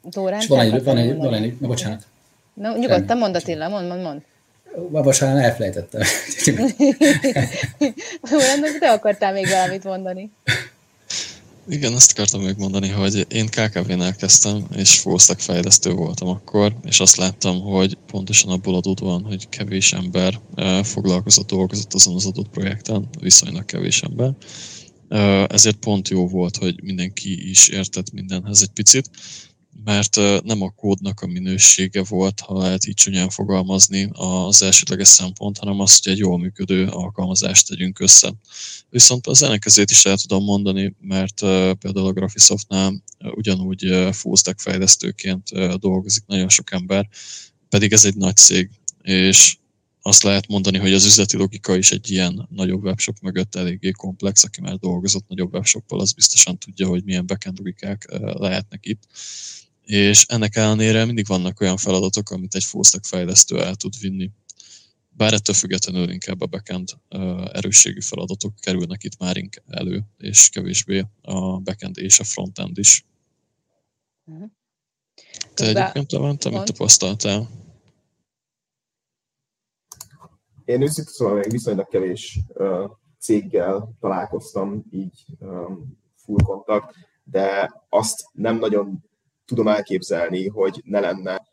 [0.03, 2.07] Dórán, és van egy, van egy, van egy, na bocsánat.
[2.53, 4.21] Na, nyugodtan mondd Attila, mond, mond, mond.
[4.91, 6.01] Babasán elfelejtettem.
[8.31, 10.31] Dórán, te akartál még valamit mondani.
[11.69, 16.99] Igen, azt akartam még mondani, hogy én KKV-nál kezdtem, és fullstack fejlesztő voltam akkor, és
[16.99, 20.39] azt láttam, hogy pontosan abból adódóan, hogy kevés ember
[20.83, 24.35] foglalkozott, dolgozott azon az adott projekten, viszonylag kevés ember,
[25.51, 29.09] ezért pont jó volt, hogy mindenki is értett mindenhez egy picit,
[29.83, 35.57] mert nem a kódnak a minősége volt, ha lehet így csúnyán fogalmazni az elsődleges szempont,
[35.57, 38.33] hanem az, hogy egy jól működő alkalmazást tegyünk össze.
[38.89, 41.39] Viszont az ellenkezőt is el tudom mondani, mert
[41.79, 43.03] például a Graphisoftnál
[43.35, 47.07] ugyanúgy fullstack fejlesztőként dolgozik nagyon sok ember,
[47.69, 48.69] pedig ez egy nagy cég,
[49.01, 49.57] és
[50.01, 54.43] azt lehet mondani, hogy az üzleti logika is egy ilyen nagyobb webshop mögött eléggé komplex,
[54.43, 59.07] aki már dolgozott nagyobb webshoppal, az biztosan tudja, hogy milyen backend logikák lehetnek itt
[59.89, 64.31] és ennek ellenére mindig vannak olyan feladatok, amit egy fullstack fejlesztő el tud vinni.
[65.09, 66.89] Bár ettől függetlenül inkább a backend
[67.53, 73.05] erősségű feladatok kerülnek itt már elő, és kevésbé a backend és a frontend is.
[74.25, 74.49] Uh-huh.
[75.53, 77.49] Te egyébként Levente, mit tapasztaltál?
[80.69, 82.39] Én őszintén szóval még viszonylag kevés
[83.19, 85.25] céggel találkoztam így
[86.15, 89.03] full kontakt, de azt nem nagyon
[89.45, 91.47] tudom elképzelni, hogy ne lenne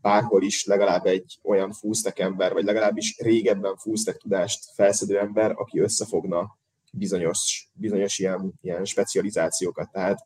[0.00, 5.80] bárhol is legalább egy olyan fullstack ember, vagy legalábbis régebben fullstack tudást felszedő ember, aki
[5.80, 6.58] összefogna
[6.92, 9.90] bizonyos, bizonyos ilyen, ilyen specializációkat.
[9.90, 10.18] Tehát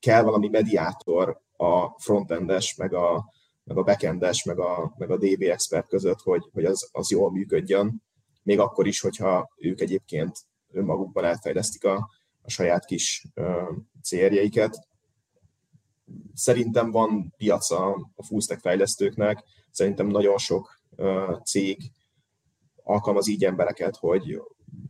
[0.00, 3.24] kell valami mediátor a frontendes, meg a,
[3.64, 7.30] meg a backendes, meg a, meg a DB expert között, hogy, hogy az, az jól
[7.30, 8.02] működjön,
[8.42, 10.38] még akkor is, hogyha ők egyébként
[10.70, 12.10] önmagukban elfejlesztik a,
[12.42, 14.88] a saját kis uh, céljeiket
[16.34, 20.80] szerintem van piaca a fullstack fejlesztőknek, szerintem nagyon sok
[21.44, 21.78] cég
[22.82, 24.42] alkalmaz így embereket, hogy,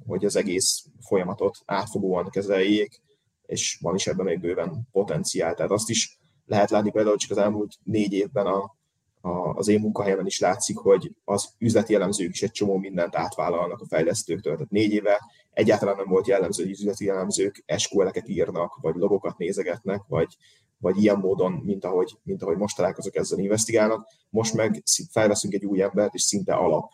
[0.06, 3.00] hogy az egész folyamatot átfogóan kezeljék,
[3.46, 5.54] és van is ebben még bőven potenciál.
[5.54, 8.76] Tehát azt is lehet látni például csak az elmúlt négy évben a,
[9.20, 13.80] a, az én munkahelyemen is látszik, hogy az üzleti elemzők is egy csomó mindent átvállalnak
[13.80, 14.54] a fejlesztőktől.
[14.54, 20.02] Tehát négy éve egyáltalán nem volt jellemző, hogy üzleti elemzők SQL-eket írnak, vagy logokat nézegetnek,
[20.08, 20.36] vagy,
[20.78, 24.06] vagy ilyen módon, mint ahogy, mint ahogy most találkozok ezzel investigálnak.
[24.30, 26.90] Most meg felveszünk egy új embert, és szinte alap,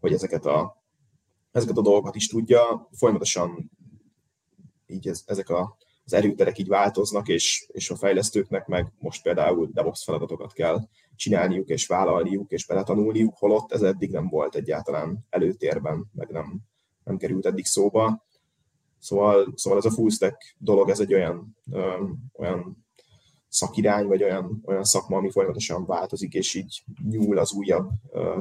[0.00, 0.82] hogy ezeket a,
[1.52, 2.88] ezeket a dolgokat is tudja.
[2.92, 3.70] Folyamatosan
[4.86, 5.76] így ez, ezek a,
[6.12, 11.68] az erőterek így változnak, és, és a fejlesztőknek meg most például DevOps feladatokat kell csinálniuk,
[11.68, 16.60] és vállalniuk, és beletanulniuk, holott ez eddig nem volt egyáltalán előtérben, meg nem,
[17.04, 18.26] nem került eddig szóba.
[18.98, 22.86] Szóval, szóval ez a full stack dolog, ez egy olyan, ö, olyan
[23.48, 27.90] szakirány, vagy olyan, olyan szakma, ami folyamatosan változik, és így nyúl az újabb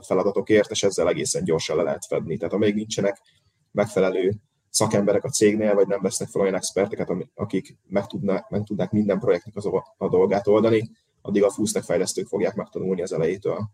[0.02, 2.38] feladatokért, és ezzel egészen gyorsan le lehet fedni.
[2.38, 3.22] Tehát amíg nincsenek
[3.72, 4.34] megfelelő
[4.70, 9.20] szakemberek a cégnél, vagy nem vesznek fel olyan experteket, akik meg, tudnak, meg tudnák minden
[9.20, 9.66] projektnek az
[9.98, 10.90] a dolgát oldani,
[11.22, 13.70] addig a fullstack fejlesztők fogják megtanulni az elejétől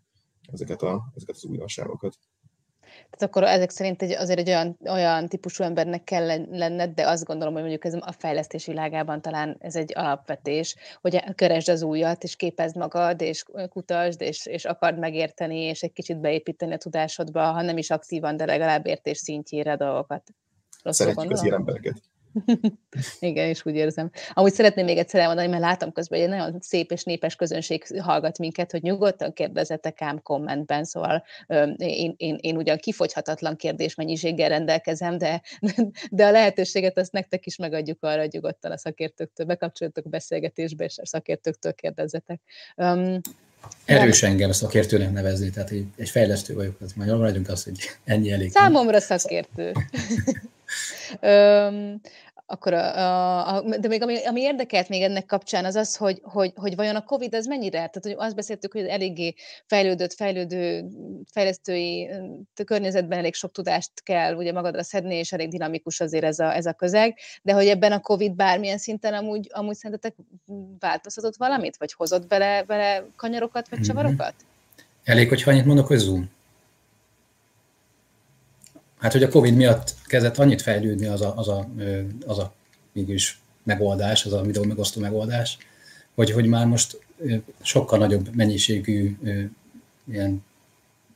[0.52, 2.18] ezeket, a, ezeket az újdonságokat.
[2.96, 7.26] Tehát akkor ezek szerint egy, azért egy olyan, olyan típusú embernek kell lenned, de azt
[7.26, 12.24] gondolom, hogy mondjuk ez a fejlesztés világában talán ez egy alapvetés, hogy keresd az újat,
[12.24, 17.52] és képezd magad, és kutasd, és, és akard megérteni, és egy kicsit beépíteni a tudásodba,
[17.52, 20.24] ha nem is aktívan, de legalább értés szintjére a dolgokat.
[20.94, 22.02] Szeretjük az ilyen embereket.
[23.20, 24.12] Igen, és úgy érzem.
[24.34, 27.86] Amúgy szeretném még egyszer elmondani, mert látom közben, hogy egy nagyon szép és népes közönség
[28.00, 31.24] hallgat minket, hogy nyugodtan kérdezetek ám kommentben, szóval
[31.78, 35.42] én, én, én ugyan kifogyhatatlan kérdésmennyiséggel rendelkezem, de,
[36.12, 40.86] de a lehetőséget azt nektek is megadjuk arra, hogy nyugodtan a szakértőktől bekapcsoljatok a beszélgetésbe,
[40.86, 42.42] és a szakértőktől kérdezzetek.
[42.76, 43.20] Um,
[43.86, 48.32] Erős engem szakértőnek nevezni, tehát egy, egy fejlesztő vagyok, az majd maradjunk azt, hogy ennyi
[48.32, 48.52] elég.
[48.52, 49.72] Számomra szakértő.
[51.22, 52.02] um,
[52.48, 56.20] akkor a, a, a, de még ami, ami érdekelt még ennek kapcsán az az, hogy,
[56.24, 59.34] hogy, hogy vajon a Covid az mennyire, tehát hogy azt beszéltük, hogy eléggé
[59.66, 60.86] fejlődött, fejlődő,
[61.32, 62.10] fejlesztői
[62.66, 66.66] környezetben elég sok tudást kell ugye magadra szedni, és elég dinamikus azért ez a, ez
[66.66, 70.16] a közeg, de hogy ebben a Covid bármilyen szinten amúgy, amúgy szerintetek
[70.80, 73.88] változtatott valamit, vagy hozott bele, bele kanyarokat, vagy mhm.
[73.88, 74.34] csavarokat?
[75.04, 76.34] Elég, hogyha annyit mondok, hogy Zoom.
[79.00, 81.70] Hát, hogy a Covid miatt kezdett annyit fejlődni az a, az a,
[82.26, 82.54] az a
[82.94, 85.58] mégis megoldás, az a videó megosztó megoldás,
[86.16, 87.00] hogy, hogy már most
[87.62, 89.18] sokkal nagyobb mennyiségű
[90.12, 90.44] ilyen,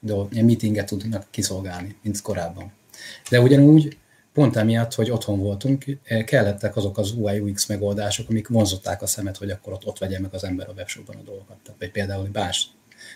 [0.01, 2.71] ilyen meetinget tudnak kiszolgálni, mint korábban.
[3.29, 3.97] De ugyanúgy
[4.33, 5.85] pont emiatt, hogy otthon voltunk,
[6.25, 10.19] kellettek azok az UI UX megoldások, amik vonzották a szemet, hogy akkor ott, ott vegye
[10.19, 11.57] meg az ember a webshopban a dolgokat.
[11.63, 12.67] Tehát, vagy például bás,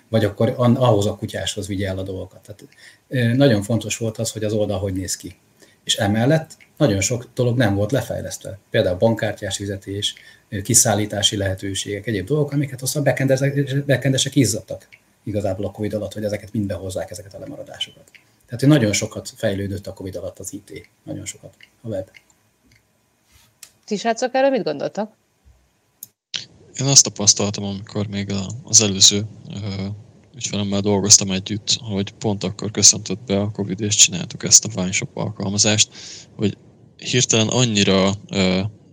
[0.08, 2.42] vagy akkor ahhoz a kutyáshoz vigye el a dolgokat.
[2.42, 5.36] Tehát, nagyon fontos volt az, hogy az oldal hogy néz ki.
[5.84, 8.60] És emellett nagyon sok dolog nem volt lefejlesztve.
[8.70, 10.16] Például bankkártyás fizetés,
[10.64, 13.04] kiszállítási lehetőségek, egyéb dolgok, amiket aztán
[13.86, 14.88] backendesek izzadtak
[15.24, 18.12] igazából a Covid alatt, hogy ezeket mind behozzák, ezeket a lemaradásokat.
[18.46, 22.10] Tehát hogy nagyon sokat fejlődött a Covid alatt az IT, nagyon sokat a web.
[23.86, 25.12] Ti srácok erről mit gondoltak?
[26.80, 28.34] Én azt tapasztaltam, amikor még
[28.64, 29.26] az előző
[30.36, 35.18] ügyfelemmel dolgoztam együtt, hogy pont akkor köszöntött be a Covid, és csináltuk ezt a Vineshop
[35.18, 35.90] alkalmazást,
[36.36, 36.58] hogy
[36.98, 38.14] hirtelen annyira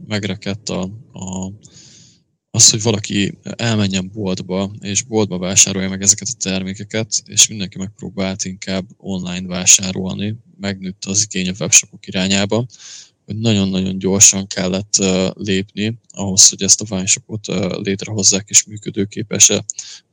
[0.06, 1.52] megrekedt a, a,
[2.50, 8.44] az, hogy valaki elmenjen boltba, és boltba vásárolja meg ezeket a termékeket, és mindenki megpróbált
[8.44, 12.66] inkább online vásárolni, megnőtt az igény a webshopok irányába,
[13.30, 14.94] hogy nagyon-nagyon gyorsan kellett
[15.34, 19.48] lépni ahhoz, hogy ezt a Vineshopot uh, létrehozzák és működőképes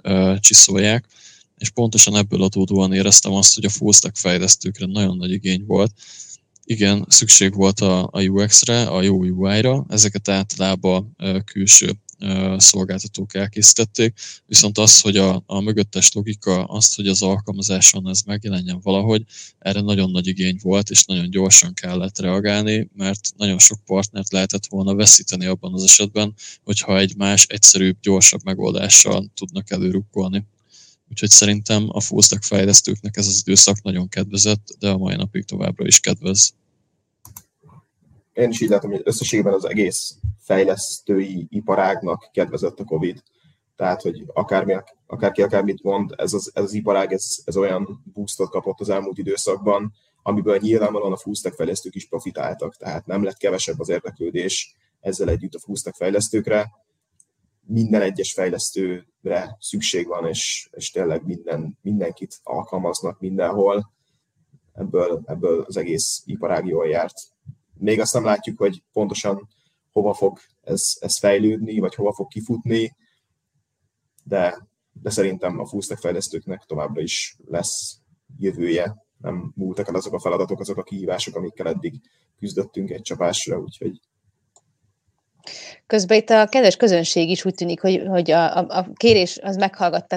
[0.03, 1.05] uh, csiszolják.
[1.57, 5.91] És pontosan ebből adódóan éreztem azt, hogy a fullstack fejlesztőkre nagyon nagy igény volt,
[6.63, 11.91] igen, szükség volt a, a UX-re, a jó UI-ra, ezeket általában külső
[12.57, 18.79] szolgáltatók elkészítették, viszont az, hogy a, a mögöttes logika, azt, hogy az alkalmazáson ez megjelenjen
[18.81, 19.23] valahogy,
[19.59, 24.65] erre nagyon nagy igény volt, és nagyon gyorsan kellett reagálni, mert nagyon sok partnert lehetett
[24.65, 30.45] volna veszíteni abban az esetben, hogyha egy más, egyszerűbb, gyorsabb megoldással tudnak előrukkolni.
[31.09, 35.85] Úgyhogy szerintem a fullstack fejlesztőknek ez az időszak nagyon kedvezett, de a mai napig továbbra
[35.85, 36.53] is kedvez.
[38.37, 43.23] Én is így látom, hogy összességében az egész fejlesztői iparágnak kedvezett a Covid.
[43.75, 44.75] Tehát, hogy akármi,
[45.07, 49.17] akárki akármit mond, ez az, ez az iparág ez, ez olyan boostot kapott az elmúlt
[49.17, 52.75] időszakban, amiből nyilvánvalóan a fullstack fejlesztők is profitáltak.
[52.75, 56.71] Tehát nem lett kevesebb az érdeklődés ezzel együtt a fullstack fejlesztőkre,
[57.61, 63.91] minden egyes fejlesztőre szükség van, és, és tényleg minden, mindenkit alkalmaznak mindenhol.
[64.73, 67.35] Ebből, ebből az egész iparág jól járt.
[67.79, 69.47] Még azt nem látjuk, hogy pontosan
[69.91, 72.95] hova fog ez, ez fejlődni, vagy hova fog kifutni,
[74.23, 74.67] de,
[75.01, 77.99] de szerintem a fullstack fejlesztőknek továbbra is lesz
[78.37, 79.05] jövője.
[79.17, 82.01] Nem múltak el azok a feladatok, azok a kihívások, amikkel eddig
[82.37, 83.99] küzdöttünk egy csapásra, úgyhogy
[85.85, 89.55] Közben itt a kedves közönség is úgy tűnik, hogy, hogy a, a kérés az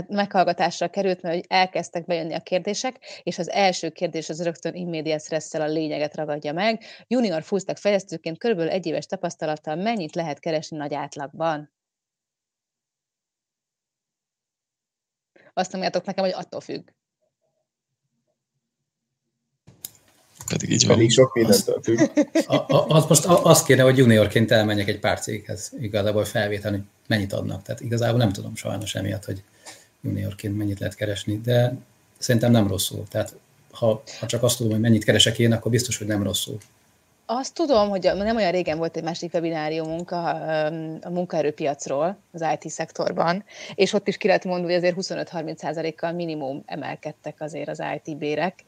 [0.08, 5.22] meghallgatásra került, mert hogy elkezdtek bejönni a kérdések, és az első kérdés az rögtön immediate
[5.22, 6.82] stress a lényeget ragadja meg.
[7.06, 11.70] Junior fullstack fejlesztőként körülbelül egy éves tapasztalattal mennyit lehet keresni nagy átlagban?
[15.52, 16.88] Azt mondjátok nekem, hogy attól függ.
[20.50, 20.96] Pedig így van.
[20.96, 21.98] Pedig sok mindentől függ.
[22.68, 27.62] Az most azt kéne, hogy juniorként elmenjek egy pár céghez, igazából felvételni, mennyit adnak.
[27.62, 29.42] Tehát igazából nem tudom sajnos emiatt, hogy
[30.02, 31.76] juniorként mennyit lehet keresni, de
[32.18, 33.04] szerintem nem rosszul.
[33.10, 33.36] Tehát
[33.70, 36.58] ha, ha csak azt tudom, hogy mennyit keresek én, akkor biztos, hogy nem rosszul.
[37.32, 40.46] Azt tudom, hogy nem olyan régen volt egy másik webináriumunk a,
[41.02, 46.62] a munkaerőpiacról, az IT szektorban, és ott is ki lehet mondani, hogy azért 25-30%-kal minimum
[46.66, 48.62] emelkedtek azért az IT bérek,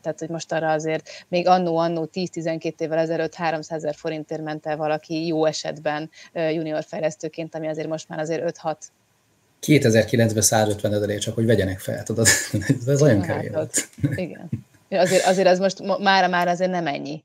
[0.00, 4.76] tehát hogy most arra azért még annó-annó 10-12 évvel ezelőtt 300 ezer forintért ment el
[4.76, 8.76] valaki jó esetben junior fejlesztőként, ami azért most már azért 5-6
[9.66, 12.26] 2009-ben 150 ezer csak hogy vegyenek fel, tudod,
[12.86, 13.88] ez olyan kevés volt.
[14.14, 14.50] Igen.
[14.90, 17.24] Azért, azért az most mára már azért nem ennyi.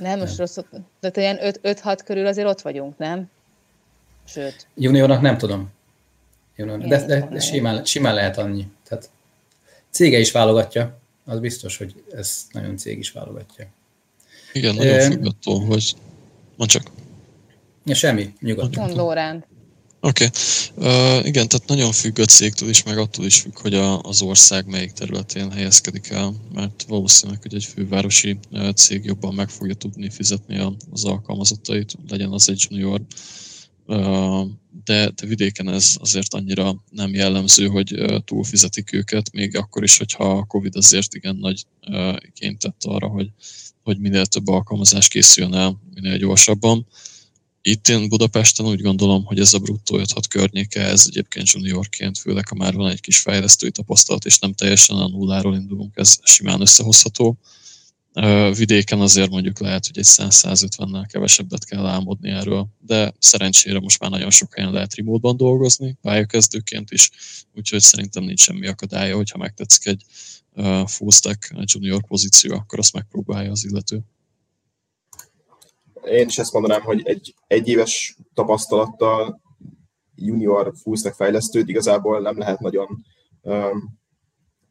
[0.00, 0.58] Nem, most rossz,
[1.00, 3.30] de olyan 5-6 körül azért ott vagyunk, nem?
[4.24, 4.66] Sőt.
[4.74, 5.70] Juniornak nem tudom.
[6.56, 8.66] Junior, de, de, de simán, simán lehet annyi.
[8.88, 9.10] Tehát
[9.90, 13.66] cége is válogatja, az biztos, hogy ez nagyon cég is válogatja.
[14.52, 15.94] Igen, nagyon e, függ attól, hogy...
[16.56, 16.82] Mondd csak.
[17.84, 18.84] Ja, semmi, nyugodtan.
[18.84, 19.44] Mond Lórán.
[20.02, 20.24] Oké.
[20.24, 21.18] Okay.
[21.20, 24.22] Uh, igen, tehát nagyon függ a cégtől is, meg attól is függ, hogy a, az
[24.22, 28.38] ország melyik területén helyezkedik el, mert valószínűleg, hogy egy fővárosi
[28.74, 33.00] cég jobban meg fogja tudni fizetni a, az alkalmazottait, legyen az egy junior,
[33.86, 34.48] uh,
[34.84, 40.24] de, de vidéken ez azért annyira nem jellemző, hogy túlfizetik őket, még akkor is, hogyha
[40.24, 43.30] a Covid azért igen nagy uh, igényt tett arra, hogy,
[43.82, 46.86] hogy minél több alkalmazás készüljön el minél gyorsabban
[47.62, 52.48] itt én Budapesten úgy gondolom, hogy ez a bruttó 5 környéke, ez egyébként juniorként, főleg
[52.48, 56.60] ha már van egy kis fejlesztői tapasztalat, és nem teljesen a nulláról indulunk, ez simán
[56.60, 57.38] összehozható.
[58.56, 64.10] Vidéken azért mondjuk lehet, hogy egy 100-150-nel kevesebbet kell álmodni erről, de szerencsére most már
[64.10, 67.10] nagyon sok helyen lehet remote dolgozni, pályakezdőként is,
[67.54, 70.04] úgyhogy szerintem nincs semmi akadálya, hogyha megtetszik egy
[70.86, 74.00] full stack junior pozíció, akkor azt megpróbálja az illető.
[76.04, 79.40] Én is ezt mondanám, hogy egy egyéves tapasztalattal
[80.14, 83.04] junior full stack fejlesztőt igazából nem lehet nagyon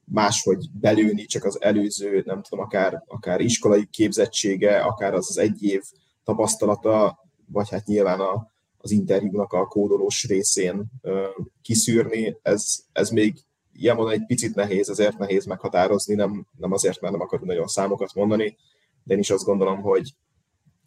[0.06, 5.64] máshogy belőni, csak az előző, nem tudom, akár, akár iskolai képzettsége, akár az az egy
[5.64, 5.82] év
[6.24, 7.20] tapasztalata,
[7.52, 11.26] vagy hát nyilván a, az interjúnak a kódolós részén ö,
[11.62, 17.02] kiszűrni, ez, ez még ilyen mondani egy picit nehéz, ezért nehéz meghatározni, nem, nem azért,
[17.02, 18.58] mert nem akarunk nagyon számokat mondani,
[19.04, 20.14] de én is azt gondolom, hogy,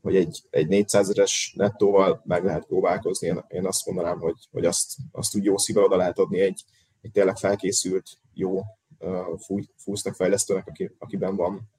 [0.03, 3.27] hogy egy, egy 400 eres nettóval meg lehet próbálkozni.
[3.27, 6.65] Én, én azt mondanám, hogy, hogy azt, azt úgy jó szívvel oda lehet adni egy,
[7.01, 8.61] egy tényleg felkészült, jó
[9.77, 11.71] fullstack fejlesztőnek, aki, akiben van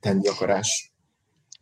[0.00, 0.92] tenni akarás.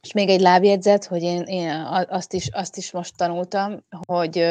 [0.01, 1.71] És még egy lábjegyzet, hogy én, én
[2.09, 4.45] azt, is, azt is most tanultam, hogy,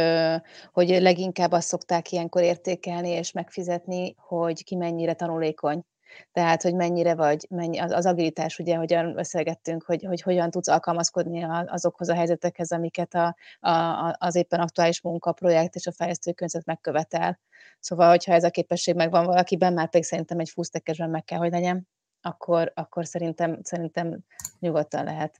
[0.73, 5.83] hogy leginkább azt szokták ilyenkor értékelni és megfizetni, hogy ki mennyire tanulékony.
[6.31, 10.67] Tehát, hogy mennyire vagy, mennyi, az, az agilitás, ugye, hogyan beszélgettünk, hogy, hogy hogyan tudsz
[10.67, 16.31] alkalmazkodni azokhoz a helyzetekhez, amiket a, a, az éppen aktuális munka, projekt és a fejlesztő
[16.31, 17.39] környezet megkövetel.
[17.79, 21.51] Szóval, hogyha ez a képesség megvan valakiben, már pedig szerintem egy fusztekesben meg kell, hogy
[21.51, 21.87] legyen,
[22.21, 24.19] akkor, akkor szerintem, szerintem
[24.59, 25.39] nyugodtan lehet.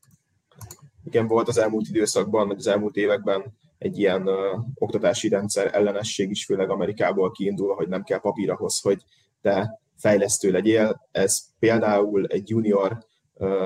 [1.04, 3.44] Igen, volt az elmúlt időszakban, vagy az elmúlt években
[3.78, 8.82] egy ilyen uh, oktatási rendszer ellenesség is, főleg Amerikából kiindul, hogy nem kell papír ahhoz,
[8.82, 9.04] hogy
[9.42, 11.08] te fejlesztő legyél.
[11.12, 13.06] Ez például egy junior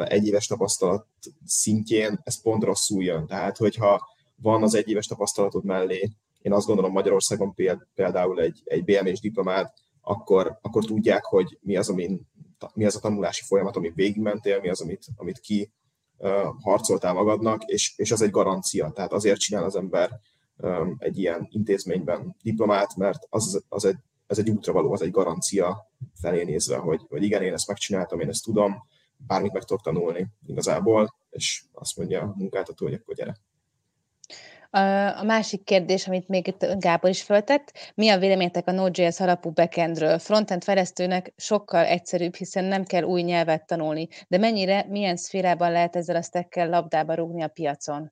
[0.03, 1.07] egyéves tapasztalat
[1.45, 3.27] szintjén, ez pont rosszul jön.
[3.27, 6.11] Tehát, hogyha van az egyéves tapasztalatod mellé
[6.41, 7.53] én azt gondolom Magyarországon
[7.93, 12.29] például egy, egy BMS diplomát, akkor, akkor tudják, hogy mi az, amin,
[12.73, 15.71] mi az a tanulási folyamat, amit végigmentél, mi az, amit, amit ki
[16.59, 18.91] harcoltál magadnak, és, és az egy garancia.
[18.91, 20.09] Tehát azért csinál az ember
[20.97, 23.97] egy ilyen intézményben diplomát, mert az, az egy,
[24.31, 28.29] ez egy útravaló, az egy garancia felé nézve, hogy, hogy igen, én ezt megcsináltam, én
[28.29, 33.37] ezt tudom, bármit meg tudok tanulni igazából, és azt mondja a munkáltató, hogy akkor gyere.
[35.19, 39.51] A másik kérdés, amit még itt Gábor is föltett, mi a véleményetek a Node.js alapú
[39.51, 40.19] backendről?
[40.19, 45.95] Frontend fejlesztőnek sokkal egyszerűbb, hiszen nem kell új nyelvet tanulni, de mennyire, milyen szférában lehet
[45.95, 48.11] ezzel a stackkel labdába rúgni a piacon?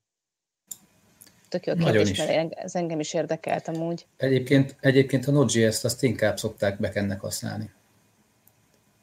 [1.50, 4.06] Tök jó kérdés, mert ez engem is érdekelt amúgy.
[4.16, 7.70] Egyébként, egyébként a Node.js-t azt inkább szokták backendnek használni.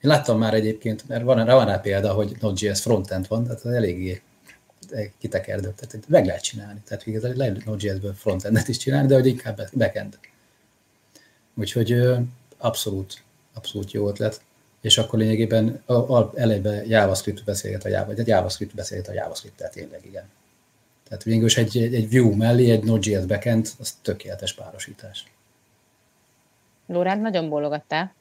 [0.01, 3.71] Én láttam már egyébként, mert van, van rá példa, hogy Node.js frontend van, tehát az
[3.71, 4.21] eléggé
[5.17, 6.81] kitekerdőbb, tehát meg lehet csinálni.
[6.87, 10.19] Tehát igazából lehet Node.js-ből frontendet is csinálni, de hogy inkább backend.
[11.55, 12.03] Úgyhogy
[12.57, 13.23] abszolút,
[13.53, 14.41] abszolút jó ötlet.
[14.81, 15.83] És akkor lényegében
[16.35, 20.29] elejében JavaScript beszélget a Java, vagy JavaScript beszélget a JavaScript, tehát tényleg igen.
[21.07, 25.23] Tehát végül egy, egy, egy Vue mellé egy Node.js backend, az tökéletes párosítás.
[26.87, 28.13] Lóránt, nagyon bólogattál.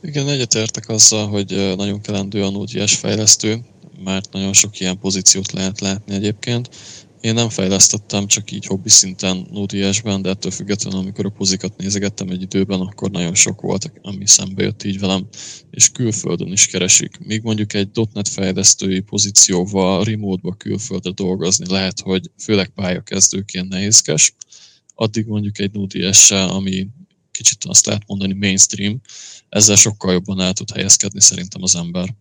[0.00, 3.58] Igen, egyetértek azzal, hogy nagyon kelendő a Node.js fejlesztő,
[4.04, 6.68] mert nagyon sok ilyen pozíciót lehet látni egyébként.
[7.20, 12.28] Én nem fejlesztettem csak így hobbi szinten Node.js-ben, de ettől függetlenül, amikor a pozikat nézegettem
[12.28, 15.28] egy időben, akkor nagyon sok volt, ami szembe jött így velem,
[15.70, 17.18] és külföldön is keresik.
[17.18, 24.34] Míg mondjuk egy .NET fejlesztői pozícióval remote-ba külföldre dolgozni lehet, hogy főleg pályakezdőként nehézkes,
[24.94, 26.88] addig mondjuk egy node ami
[27.30, 29.00] kicsit azt lehet mondani mainstream,
[29.48, 32.14] ezzel sokkal jobban el tud helyezkedni szerintem az ember.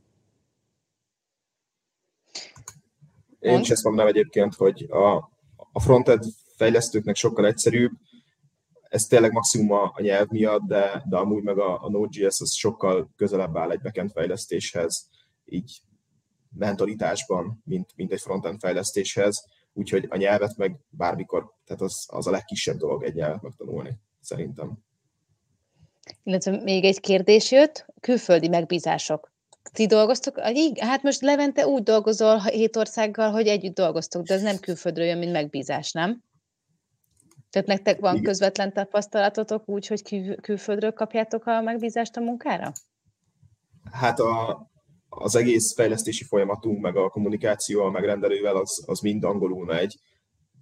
[3.39, 5.15] Én is ezt mondom egyébként, hogy a,
[5.71, 6.23] a frontend
[6.55, 7.91] fejlesztőknek sokkal egyszerűbb,
[8.89, 12.53] ez tényleg maximum a, a nyelv miatt, de, de amúgy meg a, a Node.js az
[12.53, 15.09] sokkal közelebb áll egy backend fejlesztéshez,
[15.45, 15.81] így
[16.57, 22.31] mentalitásban, mint, mint egy frontend fejlesztéshez, úgyhogy a nyelvet meg bármikor, tehát az, az a
[22.31, 24.77] legkisebb dolog egy nyelvet megtanulni, szerintem.
[26.23, 29.31] Illetve még egy kérdés jött, külföldi megbízások
[29.71, 30.39] ti dolgoztok?
[30.79, 35.17] Hát most Levente úgy dolgozol hét országgal, hogy együtt dolgoztok, de ez nem külföldről jön,
[35.17, 36.23] mint megbízás, nem?
[37.49, 38.23] Tehát nektek van Igen.
[38.23, 42.71] közvetlen tapasztalatotok úgy, hogy kül- külföldről kapjátok a megbízást a munkára?
[43.91, 44.67] Hát a,
[45.09, 49.99] az egész fejlesztési folyamatunk, meg a kommunikáció a megrendelővel, az, az mind angolul megy.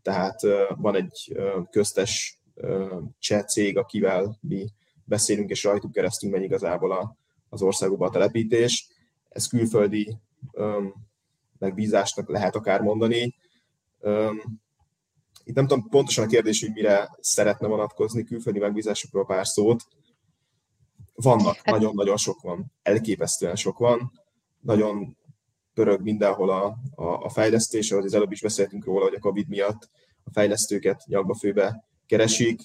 [0.01, 0.39] Tehát
[0.75, 1.37] van egy
[1.69, 2.41] köztes
[3.19, 4.67] cseh cég, akivel mi
[5.03, 7.17] beszélünk, és rajtuk keresztül megy igazából a,
[7.49, 8.87] az országokba a telepítés.
[9.37, 10.17] Ez külföldi
[10.51, 10.93] um,
[11.57, 13.35] megbízásnak lehet akár mondani.
[13.99, 14.41] Um,
[15.43, 19.83] itt nem tudom pontosan a kérdés, hogy mire szeretne vonatkozni külföldi megbízásokról pár szót.
[21.15, 24.11] Vannak, hát- nagyon-nagyon sok van, elképesztően sok van,
[24.59, 25.17] nagyon
[25.73, 29.47] pörög mindenhol a, a, a fejlesztés, ahogy az előbb is beszéltünk róla, hogy a Covid
[29.47, 29.89] miatt
[30.23, 32.61] a fejlesztőket nyakba főbe keresik.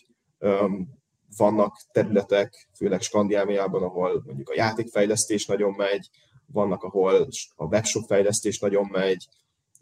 [1.36, 6.08] Vannak területek, főleg Skandináviában, ahol mondjuk a játékfejlesztés nagyon megy,
[6.52, 9.28] vannak, ahol a webshop fejlesztés nagyon megy,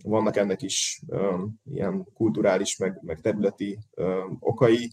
[0.02, 4.92] vannak ennek is um, ilyen kulturális, meg, meg területi um, okai.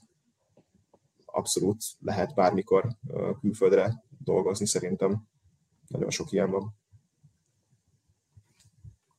[1.26, 5.28] Abszolút lehet bármikor uh, külföldre dolgozni szerintem.
[5.88, 6.76] Nagyon sok ilyen van.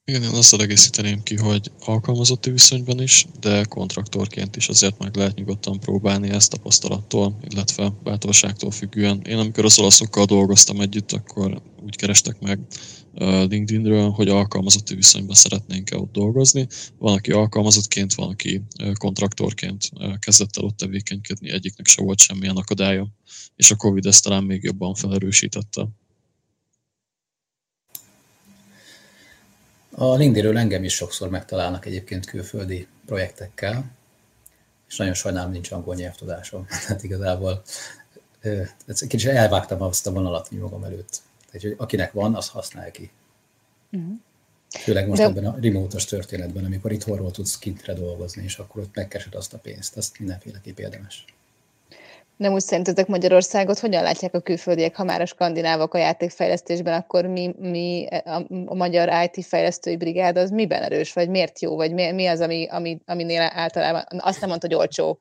[0.09, 5.34] Igen, én azt egészíteném ki, hogy alkalmazotti viszonyban is, de kontraktorként is azért meg lehet
[5.36, 9.20] nyugodtan próbálni ezt tapasztalattól, illetve bátorságtól függően.
[9.20, 12.61] Én amikor az olaszokkal dolgoztam együtt, akkor úgy kerestek meg
[13.48, 16.66] LinkedInről, hogy alkalmazotti viszonyban szeretnénk-e ott dolgozni.
[16.98, 18.62] Van, aki alkalmazottként, van, aki
[18.94, 23.09] kontraktorként kezdett el ott tevékenykedni, egyiknek se volt semmilyen akadálya,
[23.56, 25.88] és a Covid ezt talán még jobban felerősítette.
[30.01, 33.84] A LinkedInről engem is sokszor megtalálnak egyébként külföldi projektekkel,
[34.88, 36.66] és nagyon sajnálom, nincs angol nyelvtudásom.
[36.86, 37.62] Tehát igazából
[39.09, 41.22] kicsit elvágtam azt a vonalat magam előtt.
[41.46, 43.11] Tehát, hogy akinek van, az használja ki.
[43.92, 44.12] Uh-huh.
[44.68, 45.26] Főleg most De...
[45.26, 49.59] ebben a remote történetben, amikor itthonról tudsz kintre dolgozni, és akkor ott megkeresed azt a
[49.59, 51.24] pénzt, azt mindenféleképp érdemes.
[52.39, 57.26] Nem úgy szerintetek Magyarországot hogyan látják a külföldiek, ha már a skandinávok a játékfejlesztésben, akkor
[57.26, 61.95] mi, mi a, a magyar IT fejlesztői brigád az miben erős, vagy miért jó, vagy
[61.95, 65.20] mi, mi az, ami, ami, aminél általában, azt nem mondta, hogy olcsó.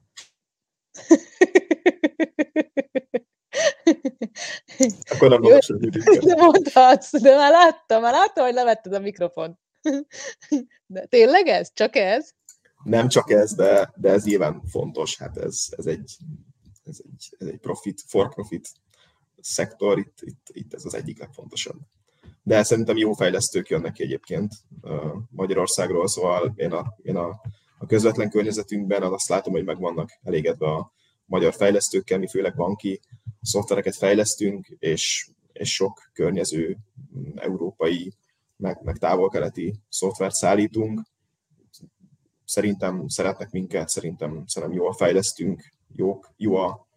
[5.11, 5.59] Akkor nem mondom
[6.25, 9.59] De mondhatsz, de már láttam, már láttam, hogy levetted a mikrofont.
[10.85, 11.69] De tényleg ez?
[11.73, 12.29] Csak ez?
[12.83, 15.17] Nem csak ez, de, de ez nyilván fontos.
[15.17, 16.17] Hát ez, ez egy
[16.87, 18.69] ez egy, ez egy profit, for profit
[19.41, 21.79] szektor, itt, itt, itt ez az egyik legfontosabb.
[22.43, 24.53] De szerintem jó fejlesztők jönnek egyébként
[25.29, 27.41] Magyarországról, szóval én a, én a,
[27.77, 30.91] a közvetlen környezetünkben azt látom, hogy meg vannak elégedve a
[31.25, 32.99] magyar fejlesztőkkel, mi főleg banki
[33.41, 36.77] szoftvereket fejlesztünk, és, és sok környező
[37.35, 38.13] európai,
[38.55, 41.01] meg, meg távol-keleti szoftvert szállítunk.
[42.45, 46.87] Szerintem szeretnek minket, szerintem, szerintem jól fejlesztünk, jók, jó a,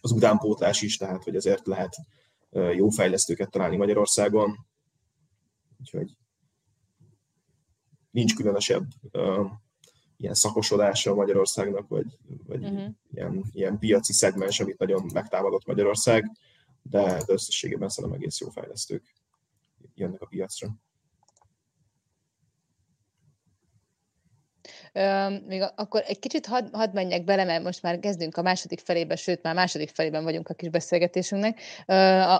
[0.00, 1.96] az utánpótlás is, tehát hogy ezért lehet
[2.50, 4.66] jó fejlesztőket találni Magyarországon.
[5.80, 6.16] Úgyhogy
[8.10, 9.50] nincs különösebb uh,
[10.16, 12.88] ilyen szakosodása Magyarországnak, vagy, vagy uh-huh.
[13.12, 16.30] ilyen, ilyen piaci szegmens, amit nagyon megtámadott Magyarország,
[16.82, 19.14] de, de összességében szerintem egész jó fejlesztők
[19.94, 20.68] jönnek a piacra.
[25.46, 29.16] Még akkor egy kicsit hadd had menjek bele, mert most már kezdünk a második felébe,
[29.16, 31.60] sőt, már második felében vagyunk a kis beszélgetésünknek,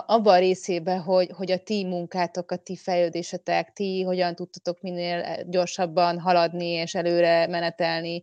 [0.05, 5.43] abban a részében, hogy, hogy a ti munkátok, a ti fejlődésetek, ti hogyan tudtatok minél
[5.49, 8.21] gyorsabban haladni és előre menetelni,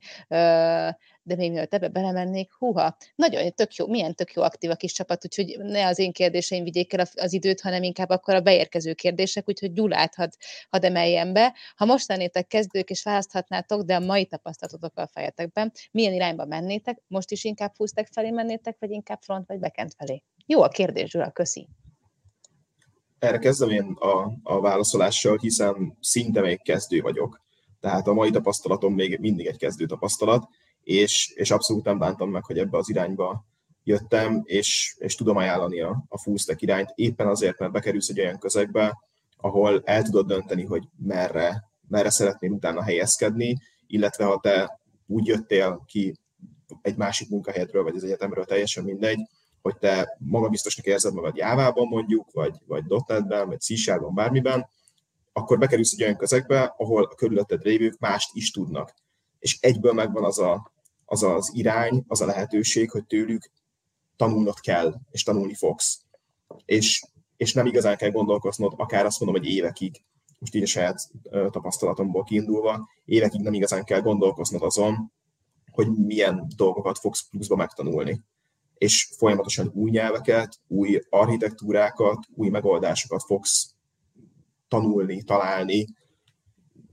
[1.28, 4.92] de még mielőtt ebbe belemennék, húha, nagyon tök jó, milyen tök jó aktív a kis
[4.92, 8.92] csapat, úgyhogy ne az én kérdéseim vigyék el az időt, hanem inkább akkor a beérkező
[8.94, 10.32] kérdések, úgyhogy Gyulát had,
[10.70, 11.54] had emeljen be.
[11.76, 17.02] Ha most lennétek kezdők és választhatnátok, de a mai tapasztalatotok a fejetekben, milyen irányba mennétek,
[17.06, 20.22] most is inkább fúztek felé mennétek, vagy inkább front vagy backend felé?
[20.46, 21.68] Jó a kérdés, Gyula, köszi.
[23.18, 27.46] Erre kezdem én a, a válaszolással, hiszen szinte még kezdő vagyok.
[27.80, 30.48] Tehát a mai tapasztalatom még mindig egy kezdő tapasztalat,
[30.88, 33.44] és, és abszolút nem bántam meg, hogy ebbe az irányba
[33.84, 38.20] jöttem, és, és tudom ajánlani a, a full stack irányt, éppen azért, mert bekerülsz egy
[38.20, 38.98] olyan közegbe,
[39.36, 45.82] ahol el tudod dönteni, hogy merre, merre szeretnél utána helyezkedni, illetve ha te úgy jöttél
[45.86, 46.14] ki
[46.82, 49.20] egy másik munkahelyedről, vagy az egyetemről, teljesen mindegy,
[49.62, 54.68] hogy te magabiztosnak érzed magad Jávában mondjuk, vagy, vagy .NET-ben, vagy c bármiben,
[55.32, 58.94] akkor bekerülsz egy olyan közegbe, ahol a körülötted lévők mást is tudnak.
[59.38, 60.76] És egyből megvan az a,
[61.10, 63.50] az az irány, az a lehetőség, hogy tőlük
[64.16, 66.00] tanulnod kell, és tanulni fogsz.
[66.64, 67.04] És,
[67.36, 70.02] és nem igazán kell gondolkoznod, akár azt mondom, hogy évekig,
[70.38, 75.12] most így a saját tapasztalatomból kiindulva, évekig nem igazán kell gondolkoznod azon,
[75.70, 78.20] hogy milyen dolgokat fogsz pluszba megtanulni.
[78.74, 83.74] És folyamatosan új nyelveket, új architektúrákat, új megoldásokat fogsz
[84.68, 85.86] tanulni, találni,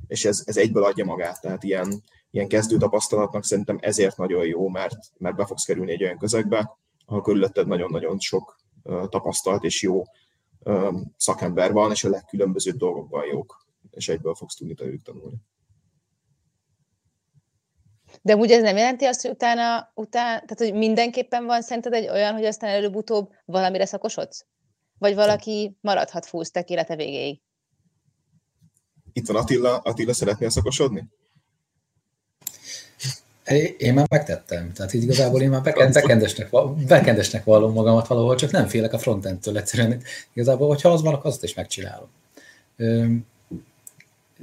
[0.07, 1.41] és ez, ez egyből adja magát.
[1.41, 2.03] Tehát ilyen,
[2.36, 6.77] ilyen kezdő tapasztalatnak szerintem ezért nagyon jó, mert, mert be fogsz kerülni egy olyan közegbe,
[7.05, 8.59] ahol körülötted nagyon-nagyon sok
[9.09, 10.03] tapasztalt és jó
[11.17, 15.36] szakember van, és a legkülönbözőbb dolgokban jók, és egyből fogsz tudni tőlük tanulni.
[18.21, 22.09] De úgy ez nem jelenti azt, hogy utána, utána, tehát hogy mindenképpen van szerinted egy
[22.09, 24.45] olyan, hogy aztán előbb-utóbb valamire szakosodsz?
[24.97, 27.41] Vagy valaki maradhat full élete végéig?
[29.17, 29.77] itt van Attila.
[29.77, 31.07] Attila, szeretnél szakosodni?
[33.78, 34.72] Én már megtettem.
[34.74, 36.50] Tehát így igazából én már bekendesnek,
[36.88, 40.02] bekendesnek vallom magamat valahol, csak nem félek a frontendtől egyszerűen.
[40.34, 42.08] Igazából, hogyha az van, azt is megcsinálom.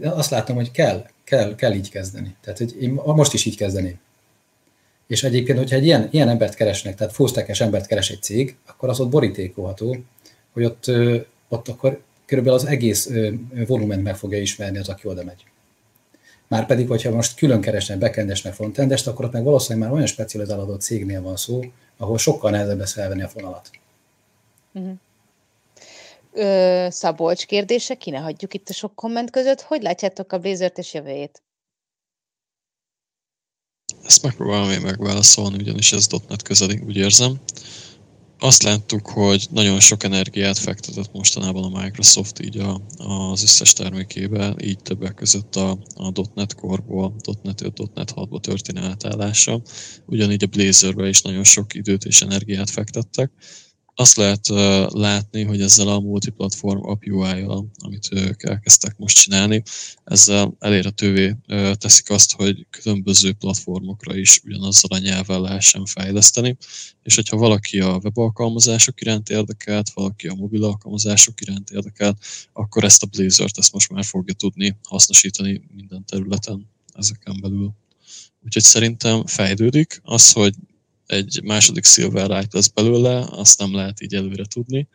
[0.02, 2.36] Azt látom, hogy kell, kell, kell így kezdeni.
[2.40, 3.98] Tehát, hogy én most is így kezdeném.
[5.06, 8.88] És egyébként, hogyha egy ilyen, ilyen embert keresnek, tehát fullstackes embert keres egy cég, akkor
[8.88, 9.96] az ott borítékolható,
[10.52, 10.90] hogy ott,
[11.48, 13.10] ott akkor körülbelül az egész
[13.66, 15.44] volument meg fogja ismerni az, aki oda megy.
[16.52, 20.06] Már pedig, hogyha most külön keresnek backendest meg frontendest, akkor ott meg valószínűleg már olyan
[20.06, 21.60] specializálódott cégnél van szó,
[21.96, 23.70] ahol sokkal nehezebb lesz felvenni a fonalat.
[24.72, 24.92] Uh-huh.
[26.32, 29.60] Ö, Szabolcs kérdése, ki ne hagyjuk itt a sok komment között.
[29.60, 31.42] Hogy látjátok a Blazert és jövőjét?
[34.04, 37.40] Ezt megpróbálom én megválaszolni, ugyanis ez .NET közeli, úgy érzem.
[38.42, 44.54] Azt láttuk, hogy nagyon sok energiát fektetett mostanában a Microsoft így a, az összes termékébe,
[44.62, 49.62] így többek között a, a .NET Core-ból, .NET 5, .NET 6-ba történő átállása.
[50.06, 53.30] Ugyanígy a Blazerbe is nagyon sok időt és energiát fektettek
[53.94, 54.48] azt lehet
[54.88, 59.62] látni, hogy ezzel a multiplatform app UI-jal, amit ők elkezdtek most csinálni,
[60.04, 61.36] ezzel elérhetővé
[61.72, 66.56] teszik azt, hogy különböző platformokra is ugyanazzal a nyelvvel lehessen fejleszteni,
[67.02, 72.18] és hogyha valaki a web alkalmazások iránt érdekelt, valaki a mobil alkalmazások iránt érdekelt,
[72.52, 77.72] akkor ezt a Blazor-t ezt most már fogja tudni hasznosítani minden területen ezeken belül.
[78.44, 80.54] Úgyhogy szerintem fejlődik az, hogy
[81.12, 84.88] egy második Silverlight lesz belőle, azt nem lehet így előre tudni,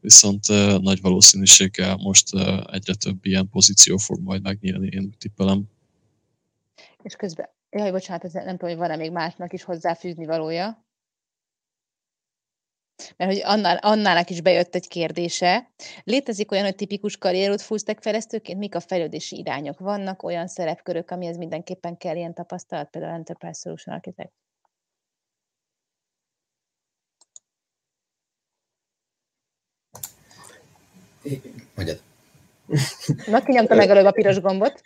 [0.00, 0.48] viszont
[0.80, 2.28] nagy valószínűséggel most
[2.72, 5.64] egyre több ilyen pozíció fog majd megnyílni, én úgy tippelem.
[7.02, 10.84] És közben, jaj, bocsánat, ez nem tudom, hogy van-e még másnak is hozzáfűzni valója.
[13.16, 15.70] Mert hogy annál, annának is bejött egy kérdése.
[16.04, 19.78] Létezik olyan, hogy tipikus karrierút fullstack fejlesztőként mik a fejlődési irányok?
[19.78, 24.32] Vannak olyan szerepkörök, amihez mindenképpen kell ilyen tapasztalat, például Enterprise Solution Architect?
[31.74, 32.00] Mondjad.
[33.26, 34.80] Na, ki nyomta meg előbb a piros gombot?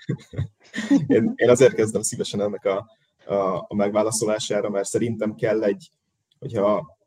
[1.07, 2.87] én, én azért kezdem szívesen ennek a,
[3.25, 5.91] a, a megválaszolására, mert szerintem kell egy,
[6.39, 6.99] hogyha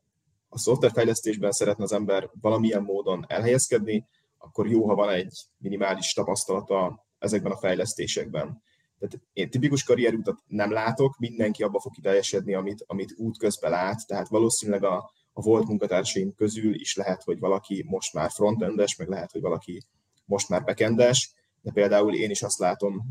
[0.49, 4.05] a szoftverfejlesztésben szeretne az ember valamilyen módon elhelyezkedni,
[4.38, 8.61] akkor jó, ha van egy minimális tapasztalata ezekben a fejlesztésekben.
[8.99, 14.27] Tehát én tipikus karrierútat nem látok, mindenki abba fog kiteljesedni, amit, amit útközben lát, tehát
[14.27, 19.31] valószínűleg a, a volt munkatársaim közül is lehet, hogy valaki most már frontendes, meg lehet,
[19.31, 19.84] hogy valaki
[20.25, 23.01] most már backendes, de például én is azt látom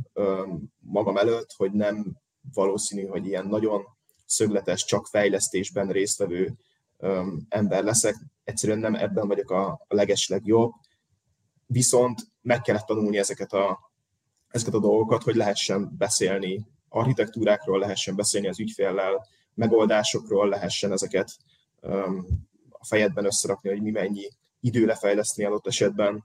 [0.78, 2.16] magam előtt, hogy nem
[2.52, 3.84] valószínű, hogy ilyen nagyon
[4.26, 6.54] szögletes, csak fejlesztésben résztvevő
[7.48, 8.14] ember leszek.
[8.44, 10.72] Egyszerűen nem ebben vagyok a leges legjobb,
[11.66, 13.92] viszont meg kellett tanulni ezeket a,
[14.48, 21.36] ezeket a dolgokat, hogy lehessen beszélni architektúrákról, lehessen beszélni az ügyféllel, megoldásokról, lehessen ezeket
[22.70, 24.28] a fejedben összerakni, hogy mi mennyi
[24.60, 26.24] idő lefejleszteni adott esetben.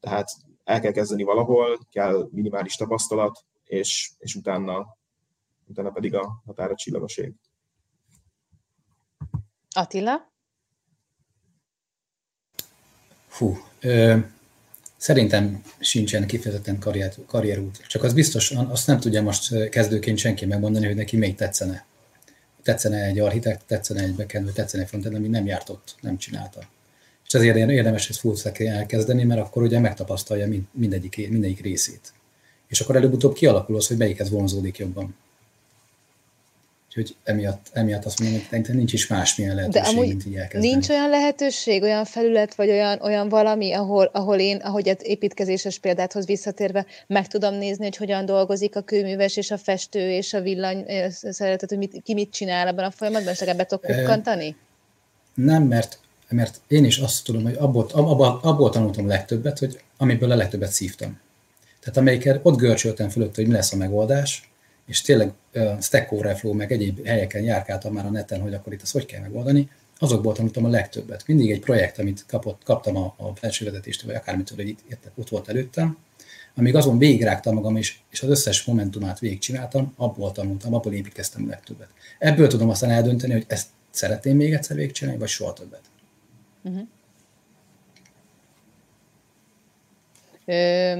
[0.00, 0.30] Tehát
[0.64, 4.98] el kell kezdeni valahol, kell minimális tapasztalat, és, és utána,
[5.66, 7.34] utána pedig a határa csillagoség.
[9.74, 10.32] Attila?
[13.38, 14.16] Hú, ö,
[14.96, 17.86] szerintem sincsen kifejezetten karrier, karrierút.
[17.86, 21.86] Csak az biztos, azt nem tudja most kezdőként senki megmondani, hogy neki még tetszene
[22.68, 26.60] tetszene egy architekt, tetszene egy backend, tetszene egy frontend, ami nem járt ott, nem csinálta.
[27.26, 32.12] És ezért érdemes ezt full elkezdeni, mert akkor ugye megtapasztalja mindegyik, mindegyik részét.
[32.66, 35.16] És akkor előbb-utóbb kialakul az, hogy melyikhez vonzódik jobban.
[36.88, 40.72] Úgyhogy emiatt, emiatt azt mondom, hogy nincs is másmilyen lehetőség, De amúgy mint így elkezdeni.
[40.72, 45.78] Nincs olyan lehetőség, olyan felület, vagy olyan, olyan valami, ahol, ahol én, ahogy az építkezéses
[45.78, 50.40] példáthoz visszatérve, meg tudom nézni, hogy hogyan dolgozik a kőműves, és a festő, és a
[50.40, 54.56] villany szeretet, hogy mit, ki mit csinál ebben a folyamatban, és ebbe tudok kukkantani?
[55.34, 60.30] Nem, mert, mert én is azt tudom, hogy abból, abból, abból tanultam legtöbbet, hogy amiből
[60.30, 61.20] a legtöbbet szívtam.
[61.80, 64.50] Tehát amelyiket ott görcsöltem fölött, hogy mi lesz a megoldás,
[64.88, 68.82] és tényleg uh, Stack Overflow, meg egyéb helyeken járkáltam már a neten, hogy akkor itt
[68.82, 71.26] ezt hogy kell megoldani, azokból tanultam a legtöbbet.
[71.26, 75.28] Mindig egy projekt, amit kapott, kaptam a, a felsővezetéstől, vagy akármitől, hogy itt, itt, ott
[75.28, 75.98] volt előttem,
[76.54, 81.48] amíg azon végigrágtam magam, és, és az összes momentumát végigcsináltam, abból tanultam, abból építkeztem a
[81.48, 81.88] legtöbbet.
[82.18, 85.82] Ebből tudom aztán eldönteni, hogy ezt szeretném még egyszer végigcsinálni, vagy soha többet.
[86.62, 86.86] Uh-huh.
[90.44, 90.94] Ö,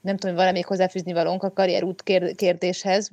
[0.00, 2.02] nem tudom, valamelyik hozzáfűzni valónk a karrierút
[2.36, 3.10] kérdéshez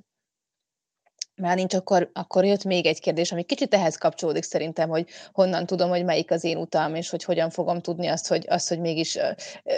[1.38, 5.65] már nincs, akkor, akkor jött még egy kérdés, ami kicsit ehhez kapcsolódik szerintem, hogy honnan
[5.65, 8.79] tudom, hogy melyik az én utam, és hogy hogyan fogom tudni azt, hogy, azt, hogy
[8.79, 9.17] mégis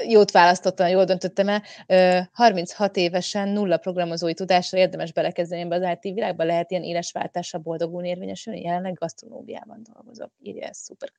[0.08, 2.30] jót választottam, jól döntöttem el.
[2.34, 7.60] 36 évesen nulla programozói tudásra érdemes belekezdeni ebbe az IT világba, lehet ilyen éles váltásra
[7.60, 11.12] boldogulni érvényesülni, jelenleg gasztronóbiában dolgozok, írja ez szuper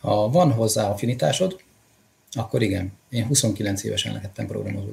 [0.00, 1.60] Ha van hozzá affinitásod,
[2.32, 2.92] akkor igen.
[3.08, 4.92] Én 29 évesen lehettem programozó.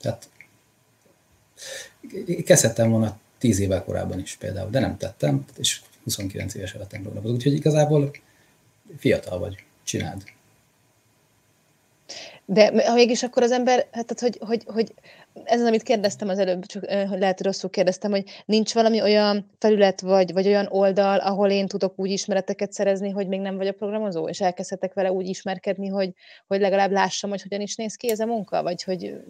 [0.00, 0.28] Tehát
[2.44, 7.34] kezdhettem volna 10 évvel korábban is például, de nem tettem, és 29 évesen lettem programozó.
[7.34, 8.10] Úgyhogy igazából
[8.98, 10.22] fiatal vagy, csináld.
[12.44, 14.94] De ha mégis akkor az ember, hát, tehát, hogy, hogy, hogy
[15.44, 19.02] ez az, amit kérdeztem az előbb, csak hogy lehet, hogy rosszul kérdeztem, hogy nincs valami
[19.02, 23.56] olyan felület, vagy, vagy olyan oldal, ahol én tudok úgy ismereteket szerezni, hogy még nem
[23.56, 26.14] vagyok programozó, és elkezdhetek vele úgy ismerkedni, hogy,
[26.46, 29.20] hogy legalább lássam, hogy hogyan is néz ki ez a munka, vagy hogy...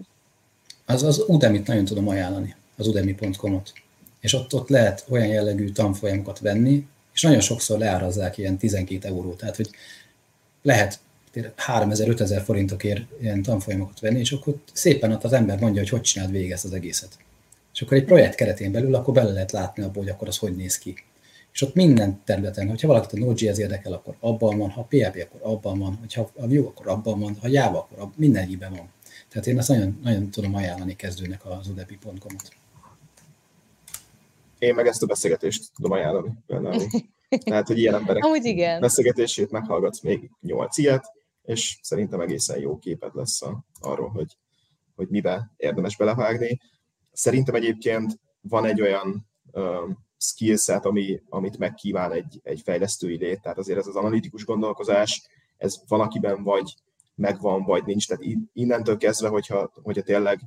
[0.91, 3.72] Az, az Udemy-t nagyon tudom ajánlani, az udemy.com-ot.
[4.20, 9.32] És ott, ott lehet olyan jellegű tanfolyamokat venni, és nagyon sokszor leárazzák ilyen 12 euró.
[9.32, 9.70] Tehát, hogy
[10.62, 10.99] lehet
[11.34, 16.30] 3000-5000 forintokért ilyen tanfolyamokat venni, és akkor szépen ott az ember mondja, hogy hogy csináld
[16.30, 17.18] végig ezt az egészet.
[17.74, 20.57] És akkor egy projekt keretén belül, akkor bele lehet látni abból, hogy akkor az hogy
[20.57, 20.95] néz ki.
[21.53, 25.41] És ott minden területen, hogyha valakit a Node.js érdekel, akkor abban van, ha PHP, akkor
[25.53, 28.89] abban van, hogyha a Vue, akkor abban van, ha Java, akkor abban, mindenkiben van.
[29.29, 32.57] Tehát én ezt nagyon, nagyon tudom ajánlani kezdőnek az udepi.com-ot.
[34.59, 36.87] Én meg ezt a beszélgetést tudom ajánlani például.
[37.45, 38.81] Tehát, hogy ilyen emberek Amúgy igen.
[38.81, 41.12] beszélgetését meghallgatsz még nyolc ilyet,
[41.43, 44.37] és szerintem egészen jó képed lesz a, arról, hogy,
[44.95, 46.61] hogy mibe érdemes belevágni.
[47.12, 53.59] Szerintem egyébként van egy olyan um, skillset, ami, amit megkíván egy, egy fejlesztői lét, tehát
[53.59, 55.22] azért ez az analitikus gondolkozás,
[55.57, 56.74] ez van, akiben vagy
[57.18, 60.40] megvan, vagy nincs, tehát innentől kezdve, hogyha, hogyha tényleg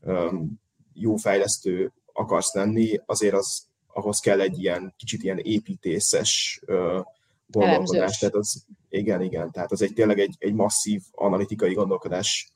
[0.00, 0.60] um,
[0.92, 7.04] jó fejlesztő akarsz lenni, azért az ahhoz kell egy ilyen kicsit ilyen építészes uh,
[7.46, 8.18] gondolkodás.
[8.18, 12.52] Tehát az, igen, igen, tehát az egy tényleg egy, egy masszív analitikai gondolkodás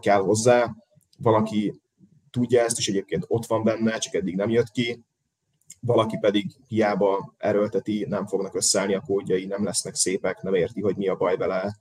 [0.00, 0.74] kell hozzá.
[1.18, 1.80] Valaki
[2.30, 5.04] tudja ezt, és egyébként ott van benne, csak eddig nem jött ki,
[5.80, 10.96] valaki pedig hiába erőlteti, nem fognak összeállni a kódjai, nem lesznek szépek, nem érti, hogy
[10.96, 11.76] mi a baj vele,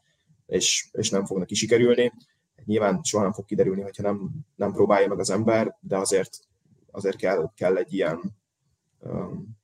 [0.47, 2.11] és, és nem fognak is sikerülni.
[2.65, 6.39] Nyilván soha nem fog kiderülni, hogyha nem, nem próbálja meg az ember, de azért,
[6.91, 8.35] azért kell, kell egy ilyen
[8.99, 9.57] um,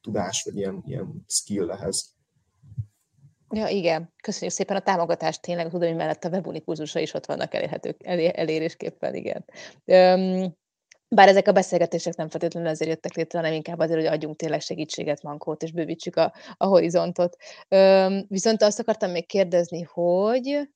[0.00, 2.18] tudás, vagy ilyen, ilyen skill ehhez.
[3.50, 4.12] Ja, igen.
[4.22, 5.42] Köszönjük szépen a támogatást.
[5.42, 9.44] Tényleg tudom, hogy mellett a webuni kurzusa is ott vannak elérhetők, elérésképpen, igen.
[9.84, 10.58] Um,
[11.14, 14.60] bár ezek a beszélgetések nem feltétlenül azért jöttek létre, hanem inkább azért, hogy adjunk tényleg
[14.60, 17.36] segítséget, mankót, és bővítsük a, a horizontot.
[17.68, 20.68] Um, viszont azt akartam még kérdezni, hogy...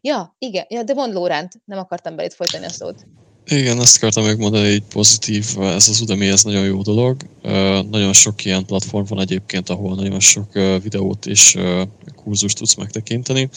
[0.00, 3.06] Ja, igen, ja, de mond Lóránt, nem akartam belét folytani a szót.
[3.46, 7.16] Igen, ezt akartam megmondani, hogy pozitív, ez az Udemy, ez nagyon jó dolog.
[7.90, 10.52] Nagyon sok ilyen platform van egyébként, ahol nagyon sok
[10.82, 11.58] videót és
[12.16, 13.48] kurzust tudsz megtekinteni.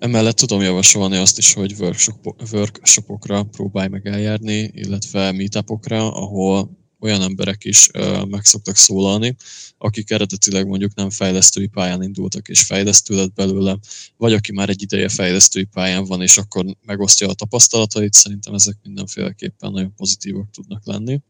[0.00, 7.22] Emellett tudom javasolni azt is, hogy workshop, workshopokra próbálj meg eljárni, illetve meetupokra, ahol olyan
[7.22, 9.36] emberek is uh, meg szoktak szólalni,
[9.78, 13.78] akik eredetileg mondjuk nem fejlesztői pályán indultak és fejlesztő lett belőle,
[14.16, 18.76] vagy aki már egy ideje fejlesztői pályán van, és akkor megosztja a tapasztalatait, szerintem ezek
[18.82, 21.20] mindenféleképpen nagyon pozitívak tudnak lenni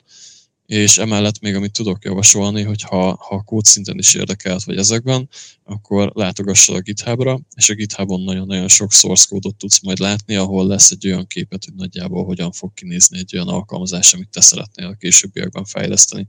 [0.71, 5.29] és emellett még amit tudok javasolni, hogy ha, ha a kódszinten is érdekelt vagy ezekben,
[5.65, 10.67] akkor látogassal a GitHubra, és a GitHubon nagyon-nagyon sok source kódot tudsz majd látni, ahol
[10.67, 14.87] lesz egy olyan képet, hogy nagyjából hogyan fog kinézni egy olyan alkalmazás, amit te szeretnél
[14.87, 16.29] a későbbiekben fejleszteni.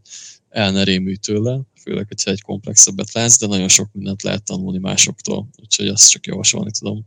[0.50, 4.78] El ne rémülj tőle, főleg, hogyha egy komplexebbet látsz, de nagyon sok mindent lehet tanulni
[4.78, 7.06] másoktól, úgyhogy azt csak javasolni tudom.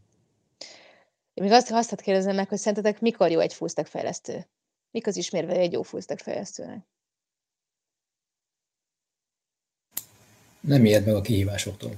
[1.35, 4.47] Én még azt, azt kérdezem meg, hogy szerintetek mikor jó egy fullstack fejlesztő?
[4.91, 6.93] Mik az ismérve egy jó fullstack fejlesztőnek?
[10.66, 11.96] Nem ijed meg a kihívásoktól.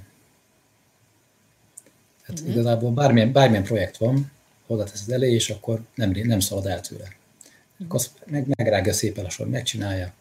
[2.25, 2.55] Tehát uh-huh.
[2.55, 4.31] igazából bármilyen, bármilyen projekt van,
[4.67, 7.03] oda teszed elé, és akkor nem, nem szalad el tőle.
[7.03, 7.85] Uh-huh.
[7.85, 10.13] Akkor azt meg, megrágja szépen a sor, megcsinálja.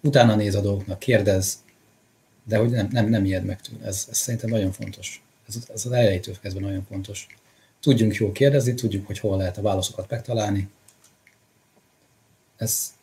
[0.00, 1.62] Utána néz a dolgoknak, kérdez,
[2.44, 3.86] de hogy nem, nem, nem ijed meg tőle.
[3.86, 5.22] Ez, ez szerintem nagyon fontos.
[5.48, 7.26] Ez, ez az elejétől kezdve nagyon fontos.
[7.80, 10.68] Tudjunk jól kérdezni, tudjuk, hogy hol lehet a válaszokat megtalálni.
[12.56, 12.94] Ez,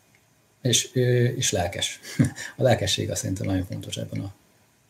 [0.61, 0.91] és,
[1.35, 1.99] és lelkes.
[2.57, 4.33] A lelkesség az szerintem nagyon fontos ebben a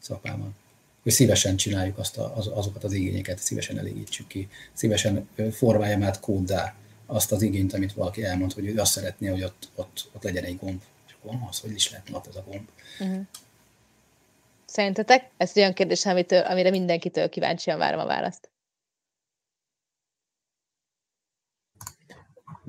[0.02, 0.56] szakmában.
[1.04, 6.20] Hogy szívesen csináljuk azt a, az, azokat az igényeket, szívesen elégítsük ki, szívesen formáljam át
[6.20, 6.76] kóddá
[7.06, 10.44] azt az igényt, amit valaki elmond, hogy ő azt szeretné, hogy ott, ott, ott legyen
[10.44, 10.82] egy gomb.
[11.08, 12.70] És akkor az, hogy is lehetne ott ez a gomb.
[13.00, 13.26] Uh-huh.
[14.66, 15.30] Szerintetek?
[15.38, 18.52] Ez olyan kérdés, amitől, amire mindenkitől kíváncsian várom a választ.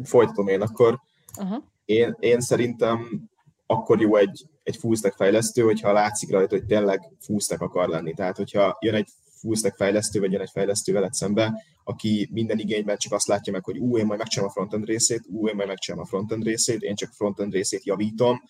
[0.05, 1.01] folytatom én akkor.
[1.39, 1.63] Uh-huh.
[1.85, 3.29] Én, én szerintem
[3.67, 8.15] akkor jó egy, egy fullstack fejlesztő, hogyha látszik rajta, hogy tényleg fullstack akar lenni.
[8.15, 9.09] Tehát, hogyha jön egy
[9.41, 13.65] fullstack fejlesztő, vagy jön egy fejlesztő veled szembe, aki minden igényben csak azt látja meg,
[13.65, 16.83] hogy ú, én majd megcsinálom a frontend részét, ú, én majd megcsinálom a frontend részét,
[16.83, 18.43] én csak frontend részét javítom,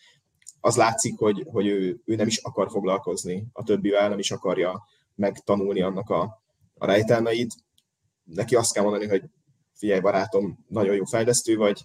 [0.64, 4.86] az látszik, hogy, hogy ő, ő nem is akar foglalkozni a többivel, nem is akarja
[5.14, 6.42] megtanulni annak a,
[6.74, 7.54] a rejtelmeit.
[8.24, 9.22] Neki azt kell mondani, hogy
[9.74, 11.80] figyelj barátom, nagyon jó fejlesztő vagy,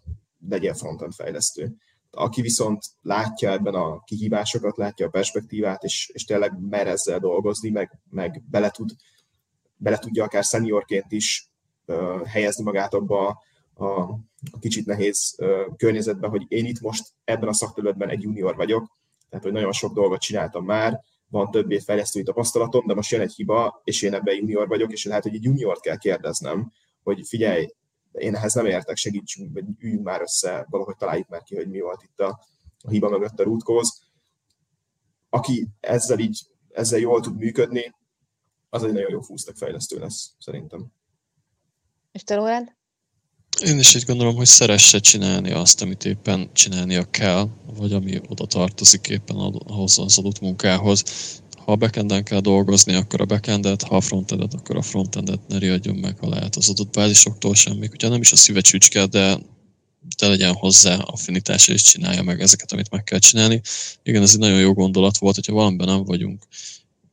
[0.50, 1.76] legyél frontend fejlesztő.
[2.12, 7.70] Aki viszont látja ebben a kihívásokat, látja a perspektívát, és, és tényleg mer ezzel dolgozni,
[7.70, 8.90] meg, meg bele, tud,
[9.76, 11.50] bele tudja akár seniorként is
[11.86, 13.42] uh, helyezni magát abba
[13.74, 13.86] a,
[14.52, 18.98] a kicsit nehéz uh, környezetbe, hogy én itt most ebben a szakterületben egy junior vagyok,
[19.30, 21.00] tehát hogy nagyon sok dolgot csináltam már,
[21.30, 24.92] van több év fejlesztői tapasztalatom, de most jön egy hiba, és én ebben junior vagyok,
[24.92, 26.72] és lehet, hogy egy juniort kell kérdeznem,
[27.04, 27.68] hogy figyelj,
[28.18, 31.80] én ehhez nem értek, segítsünk, vagy üljünk már össze, valahogy találjuk már ki, hogy mi
[31.80, 32.40] volt itt a,
[32.84, 34.02] a hiba mögött a rútkóz.
[35.30, 36.40] Aki ezzel így,
[36.70, 37.96] ezzel jól tud működni,
[38.70, 40.86] az egy nagyon jó fúztak fejlesztő lesz, szerintem.
[42.12, 42.76] És te, Lórend?
[43.66, 48.46] Én is így gondolom, hogy szeresse csinálni azt, amit éppen csinálnia kell, vagy ami oda
[48.46, 51.04] tartozik éppen ahhoz az adott munkához.
[51.68, 55.58] Ha a backenden kell dolgozni, akkor a backendet, ha a frontendet, akkor a frontendet ne
[55.58, 57.90] riadjon meg, ha lehet az adott bázisoktól semmi.
[57.94, 59.40] Ugye nem is a szíve csücske, de
[60.18, 63.62] de legyen hozzá affinitása, és csinálja meg ezeket, amit meg kell csinálni.
[64.04, 66.44] Igen, ez egy nagyon jó gondolat volt, hogyha valamiben nem vagyunk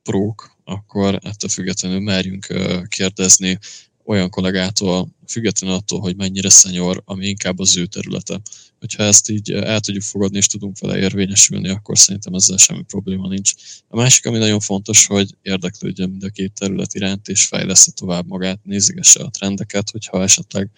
[0.02, 2.46] prók, akkor ettől függetlenül merjünk
[2.88, 3.58] kérdezni
[4.04, 8.40] olyan kollégától, függetlenül attól, hogy mennyire szenyor, ami inkább az ő területe.
[8.78, 13.28] Hogyha ezt így el tudjuk fogadni és tudunk vele érvényesülni, akkor szerintem ezzel semmi probléma
[13.28, 13.52] nincs.
[13.88, 18.26] A másik, ami nagyon fontos, hogy érdeklődjön mind a két terület iránt, és fejlesz tovább
[18.26, 20.70] magát, nézegesse a trendeket, hogyha esetleg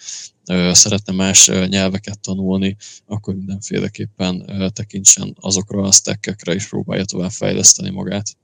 [0.73, 8.37] szeretne más nyelveket tanulni, akkor mindenféleképpen tekintsen azokra a stackekre, és próbálja tovább fejleszteni magát.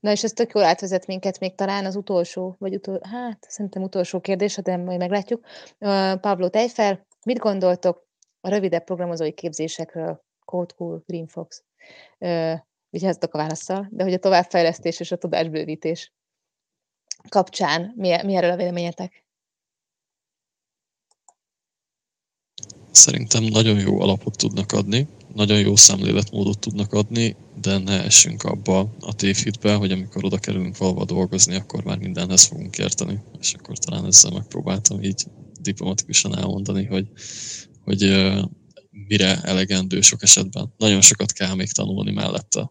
[0.00, 3.82] Na és ez tök jól átvezet minket még talán az utolsó, vagy utol, hát szerintem
[3.82, 5.46] utolsó kérdés, de majd meglátjuk.
[5.78, 8.06] Uh, Pablo Tejfel, mit gondoltok
[8.40, 11.62] a rövidebb programozói képzésekről, Code Cool, Green Fox?
[12.18, 12.58] Uh,
[12.90, 16.12] vigyázzatok a válaszsal, de hogy a továbbfejlesztés és a tudásbővítés
[17.28, 19.24] kapcsán mi, mi erről a véleményetek?
[22.90, 28.94] Szerintem nagyon jó alapot tudnak adni, nagyon jó szemléletmódot tudnak adni, de ne essünk abba
[29.00, 33.20] a tévhitbe, hogy amikor oda kerülünk valahova dolgozni, akkor már mindenhez fogunk érteni.
[33.40, 35.24] És akkor talán ezzel megpróbáltam így
[35.60, 37.08] diplomatikusan elmondani, hogy,
[37.84, 38.32] hogy
[38.90, 40.72] mire elegendő sok esetben.
[40.78, 42.70] Nagyon sokat kell még tanulni mellette.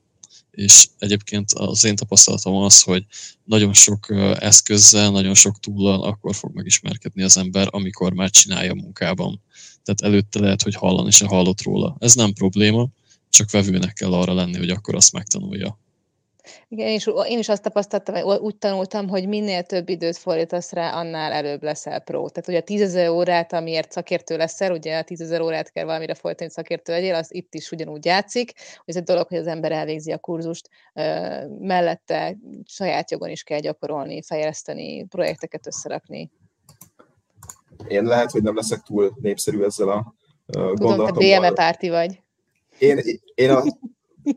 [0.51, 3.05] És egyébként az én tapasztalatom az, hogy
[3.43, 4.05] nagyon sok
[4.39, 9.41] eszközzel, nagyon sok túllal akkor fog megismerkedni az ember, amikor már csinálja munkában
[9.84, 11.95] tehát előtte lehet, hogy hallani se hallott róla.
[11.99, 12.88] Ez nem probléma,
[13.29, 15.77] csak vevőnek kell arra lenni, hogy akkor azt megtanulja.
[16.67, 21.31] Igen, és én is azt tapasztaltam, úgy tanultam, hogy minél több időt fordítasz rá, annál
[21.31, 22.29] előbb leszel pro.
[22.29, 26.43] Tehát ugye a tízezer órát, amiért szakértő leszel, ugye a tízezer órát kell valamire folytani,
[26.43, 29.71] hogy szakértő legyél, az itt is ugyanúgy játszik, hogy ez egy dolog, hogy az ember
[29.71, 30.69] elvégzi a kurzust,
[31.59, 36.31] mellette saját jogon is kell gyakorolni, fejleszteni, projekteket összerakni,
[37.88, 40.13] én lehet, hogy nem leszek túl népszerű ezzel a
[40.45, 41.07] gondolatommal.
[41.07, 42.21] Tudom, te BME párti vagy.
[42.78, 42.99] Én,
[43.36, 43.63] én a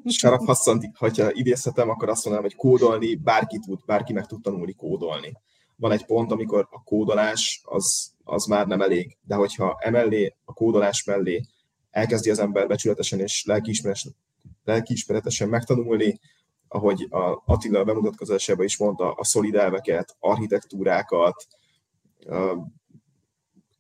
[0.05, 4.73] Sharaf Hassan, hogyha idézhetem, akkor azt mondanám, hogy kódolni bárki tud, bárki meg tud tanulni
[4.73, 5.33] kódolni.
[5.77, 10.53] Van egy pont, amikor a kódolás az, az már nem elég, de hogyha emellé, a
[10.53, 11.41] kódolás mellé
[11.91, 14.15] elkezdi az ember becsületesen és lelkiismeretesen,
[14.65, 16.21] lelkiismeretesen megtanulni,
[16.69, 21.47] ahogy a Attila bemutatkozásában is mondta, a szolid elveket, architektúrákat,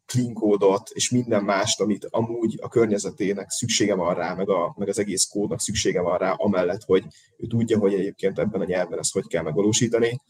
[0.06, 4.88] clean kódot és minden mást, amit amúgy a környezetének szüksége van rá, meg, a, meg
[4.88, 7.04] az egész kódnak szüksége van rá, amellett, hogy
[7.36, 10.20] ő tudja, hogy egyébként ebben a nyelven ezt hogy kell megvalósítani,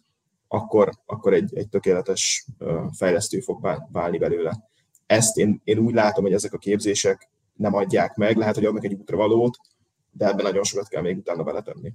[0.49, 2.47] akkor, akkor egy, egy tökéletes
[2.97, 4.71] fejlesztő fog válni belőle.
[5.07, 8.85] Ezt én, én úgy látom, hogy ezek a képzések nem adják meg, lehet, hogy adnak
[8.85, 9.57] egy útravalót,
[10.11, 11.93] de ebben nagyon sokat kell még utána beletenni.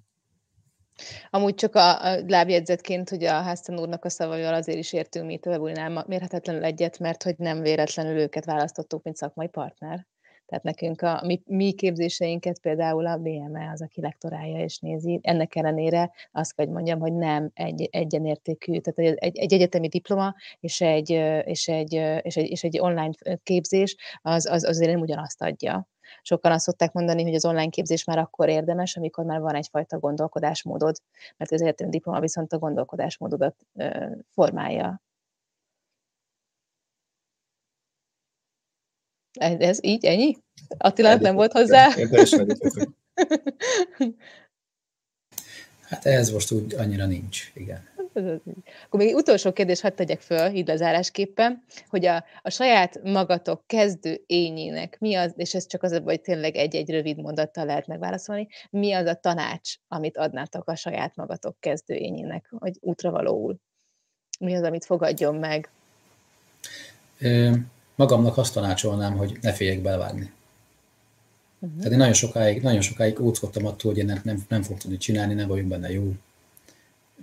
[1.30, 5.38] Amúgy csak a, a lábjegyzetként, hogy a Háztan úrnak a szavaival azért is értünk mi
[5.38, 10.08] Tövebulinál mérhetetlenül egyet, mert hogy nem véletlenül őket választottuk, mint szakmai partner.
[10.52, 15.20] Tehát nekünk a mi, mi képzéseinket például a BME az, aki lektorálja és nézi.
[15.24, 20.36] Ennek ellenére azt kell, hogy mondjam, hogy nem egy egyenértékű, tehát egy, egy egyetemi diploma
[20.60, 21.10] és egy,
[21.44, 23.12] és egy, és egy, és egy online
[23.44, 25.88] képzés az, az azért nem ugyanazt adja.
[26.22, 30.00] Sokan azt szokták mondani, hogy az online képzés már akkor érdemes, amikor már van egyfajta
[30.00, 30.98] gondolkodásmódod,
[31.38, 33.56] mert az egyetemi diploma viszont a gondolkodásmódodat
[34.30, 35.02] formálja.
[39.40, 40.38] Ez így, ennyi?
[40.78, 41.88] Attila nem volt hozzá?
[41.98, 42.48] Én teljesen
[45.92, 47.90] Hát ez most úgy annyira nincs, igen.
[48.14, 54.24] Akkor még utolsó kérdés hadd tegyek föl, így lezárásképpen, hogy a, a saját magatok kezdő
[54.26, 58.94] ényének mi az, és ez csak az, hogy tényleg egy-egy rövid mondattal lehet megválaszolni, mi
[58.94, 63.56] az a tanács, amit adnátok a saját magatok kezdő ényének, hogy útravalóul?
[64.40, 65.70] Mi az, amit fogadjon meg?
[67.96, 70.32] Magamnak azt tanácsolnám, hogy ne féljek belvágni.
[71.60, 71.78] Uh-huh.
[71.78, 74.98] Tehát én nagyon sokáig, nagyon sokáig óckodtam attól, hogy én nem, nem, nem fog tudni
[74.98, 76.14] csinálni, nem vagyok benne jó,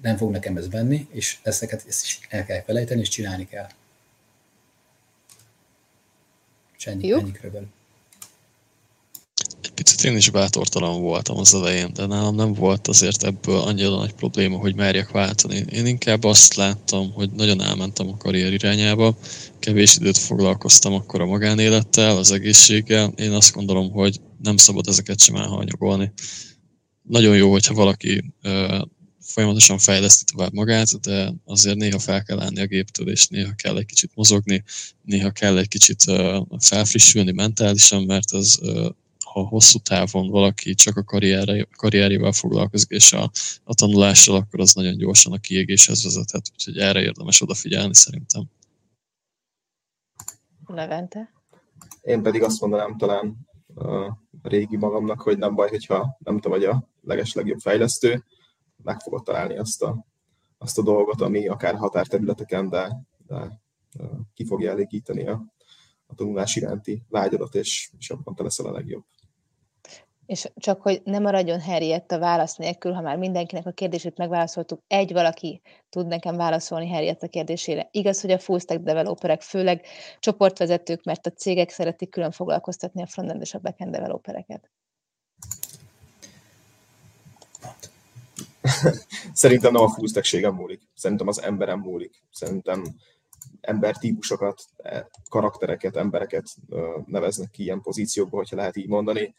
[0.03, 3.69] nem fog nekem ez benni, és ezeket ezt is el kell felejteni, és csinálni kell.
[6.79, 7.19] És ennyi, jó.
[7.19, 7.69] ennyi körülbelül.
[9.63, 13.97] Egy picit én is bátortalan voltam az elején, de nálam nem volt azért ebből annyira
[13.97, 15.65] nagy probléma, hogy merjek váltani.
[15.71, 19.17] Én inkább azt láttam, hogy nagyon elmentem a karrier irányába,
[19.59, 23.13] kevés időt foglalkoztam akkor a magánélettel, az egészséggel.
[23.17, 26.13] Én azt gondolom, hogy nem szabad ezeket sem elhanyagolni.
[27.03, 28.25] Nagyon jó, hogyha valaki
[29.29, 33.77] folyamatosan fejleszti tovább magát, de azért néha fel kell állni a géptől, és néha kell
[33.77, 34.65] egy kicsit mozogni,
[35.03, 36.05] néha kell egy kicsit
[36.59, 38.61] felfrissülni mentálisan, mert az
[39.33, 41.05] ha hosszú távon valaki csak a
[41.77, 43.31] karrierjével foglalkozik, és a,
[43.65, 48.43] a tanulással, akkor az nagyon gyorsan a kiégéshez vezethet, úgyhogy erre érdemes odafigyelni szerintem.
[50.67, 51.33] Levente?
[52.01, 53.37] Én pedig azt mondanám talán
[53.75, 58.25] a régi magamnak, hogy nem baj, hogyha nem te vagy a legeslegjobb fejlesztő,
[58.83, 60.07] meg fogod találni azt a,
[60.59, 63.61] azt a dolgot, ami akár határterületeken, de, de
[64.35, 65.45] ki fogja elégíteni a,
[66.07, 69.05] a tanulás iránti vágyadat, és, és abban te leszel a legjobb.
[70.27, 74.83] És csak, hogy ne maradjon Harriet a válasz nélkül, ha már mindenkinek a kérdését megválaszoltuk,
[74.87, 77.89] egy valaki tud nekem válaszolni Harriet a kérdésére.
[77.91, 79.87] Igaz, hogy a full stack developerek, főleg
[80.19, 84.71] csoportvezetők, mert a cégek szeretik külön foglalkoztatni a frontend és a backend developereket.
[89.33, 90.81] Szerintem nem a stack múlik.
[90.95, 92.23] Szerintem az emberem múlik.
[92.31, 92.85] Szerintem
[93.61, 96.45] embertípusokat, e, karaktereket, embereket
[97.07, 99.35] neveznek ki ilyen pozíciókba, hogyha lehet így mondani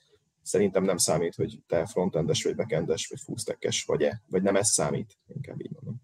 [0.49, 5.17] szerintem nem számít, hogy te frontendes, vagy backendes, vagy fullstackes vagy-e, vagy nem ez számít,
[5.35, 6.01] inkább így mondom.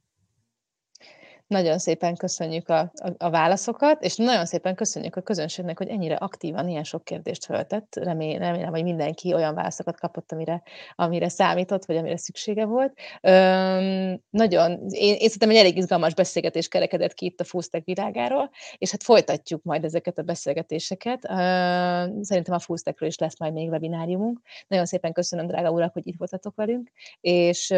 [1.48, 6.16] Nagyon szépen köszönjük a, a, a válaszokat, és nagyon szépen köszönjük a közönségnek, hogy ennyire
[6.16, 7.96] aktívan ilyen sok kérdést föltett.
[7.96, 10.64] Remélem, remélem hogy mindenki olyan válaszokat kapott, amire,
[10.96, 12.94] amire számított, vagy amire szüksége volt.
[13.22, 18.50] Üm, nagyon, én, én szerintem egy elég izgalmas beszélgetés kerekedett ki itt a Fullstack világáról,
[18.78, 21.26] és hát folytatjuk majd ezeket a beszélgetéseket.
[21.30, 24.40] Üm, szerintem a Fullstackről is lesz majd még webináriumunk.
[24.68, 26.92] Nagyon szépen köszönöm, drága urak, hogy itt voltatok velünk,
[27.22, 27.70] és,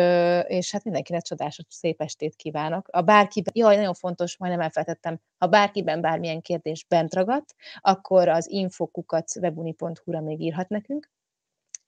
[0.47, 2.88] és hát mindenkinek csodás, szép estét kívánok.
[2.91, 8.49] A bárki jaj, nagyon fontos, majdnem elfelejtettem, ha bárkiben bármilyen kérdés bent ragadt, akkor az
[8.49, 11.09] infokukat webuni.hu-ra még írhat nekünk,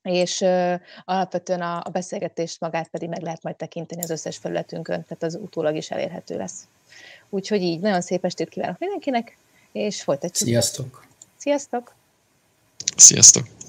[0.01, 5.03] és uh, alapvetően a, a beszélgetést magát pedig meg lehet majd tekinteni az összes felületünkön,
[5.03, 6.67] tehát az utólag is elérhető lesz.
[7.29, 9.37] Úgyhogy így, nagyon szép estét kívánok mindenkinek,
[9.71, 10.49] és folytatjuk.
[10.49, 11.05] Sziasztok!
[11.37, 11.95] Sziasztok!
[12.95, 13.68] Sziasztok!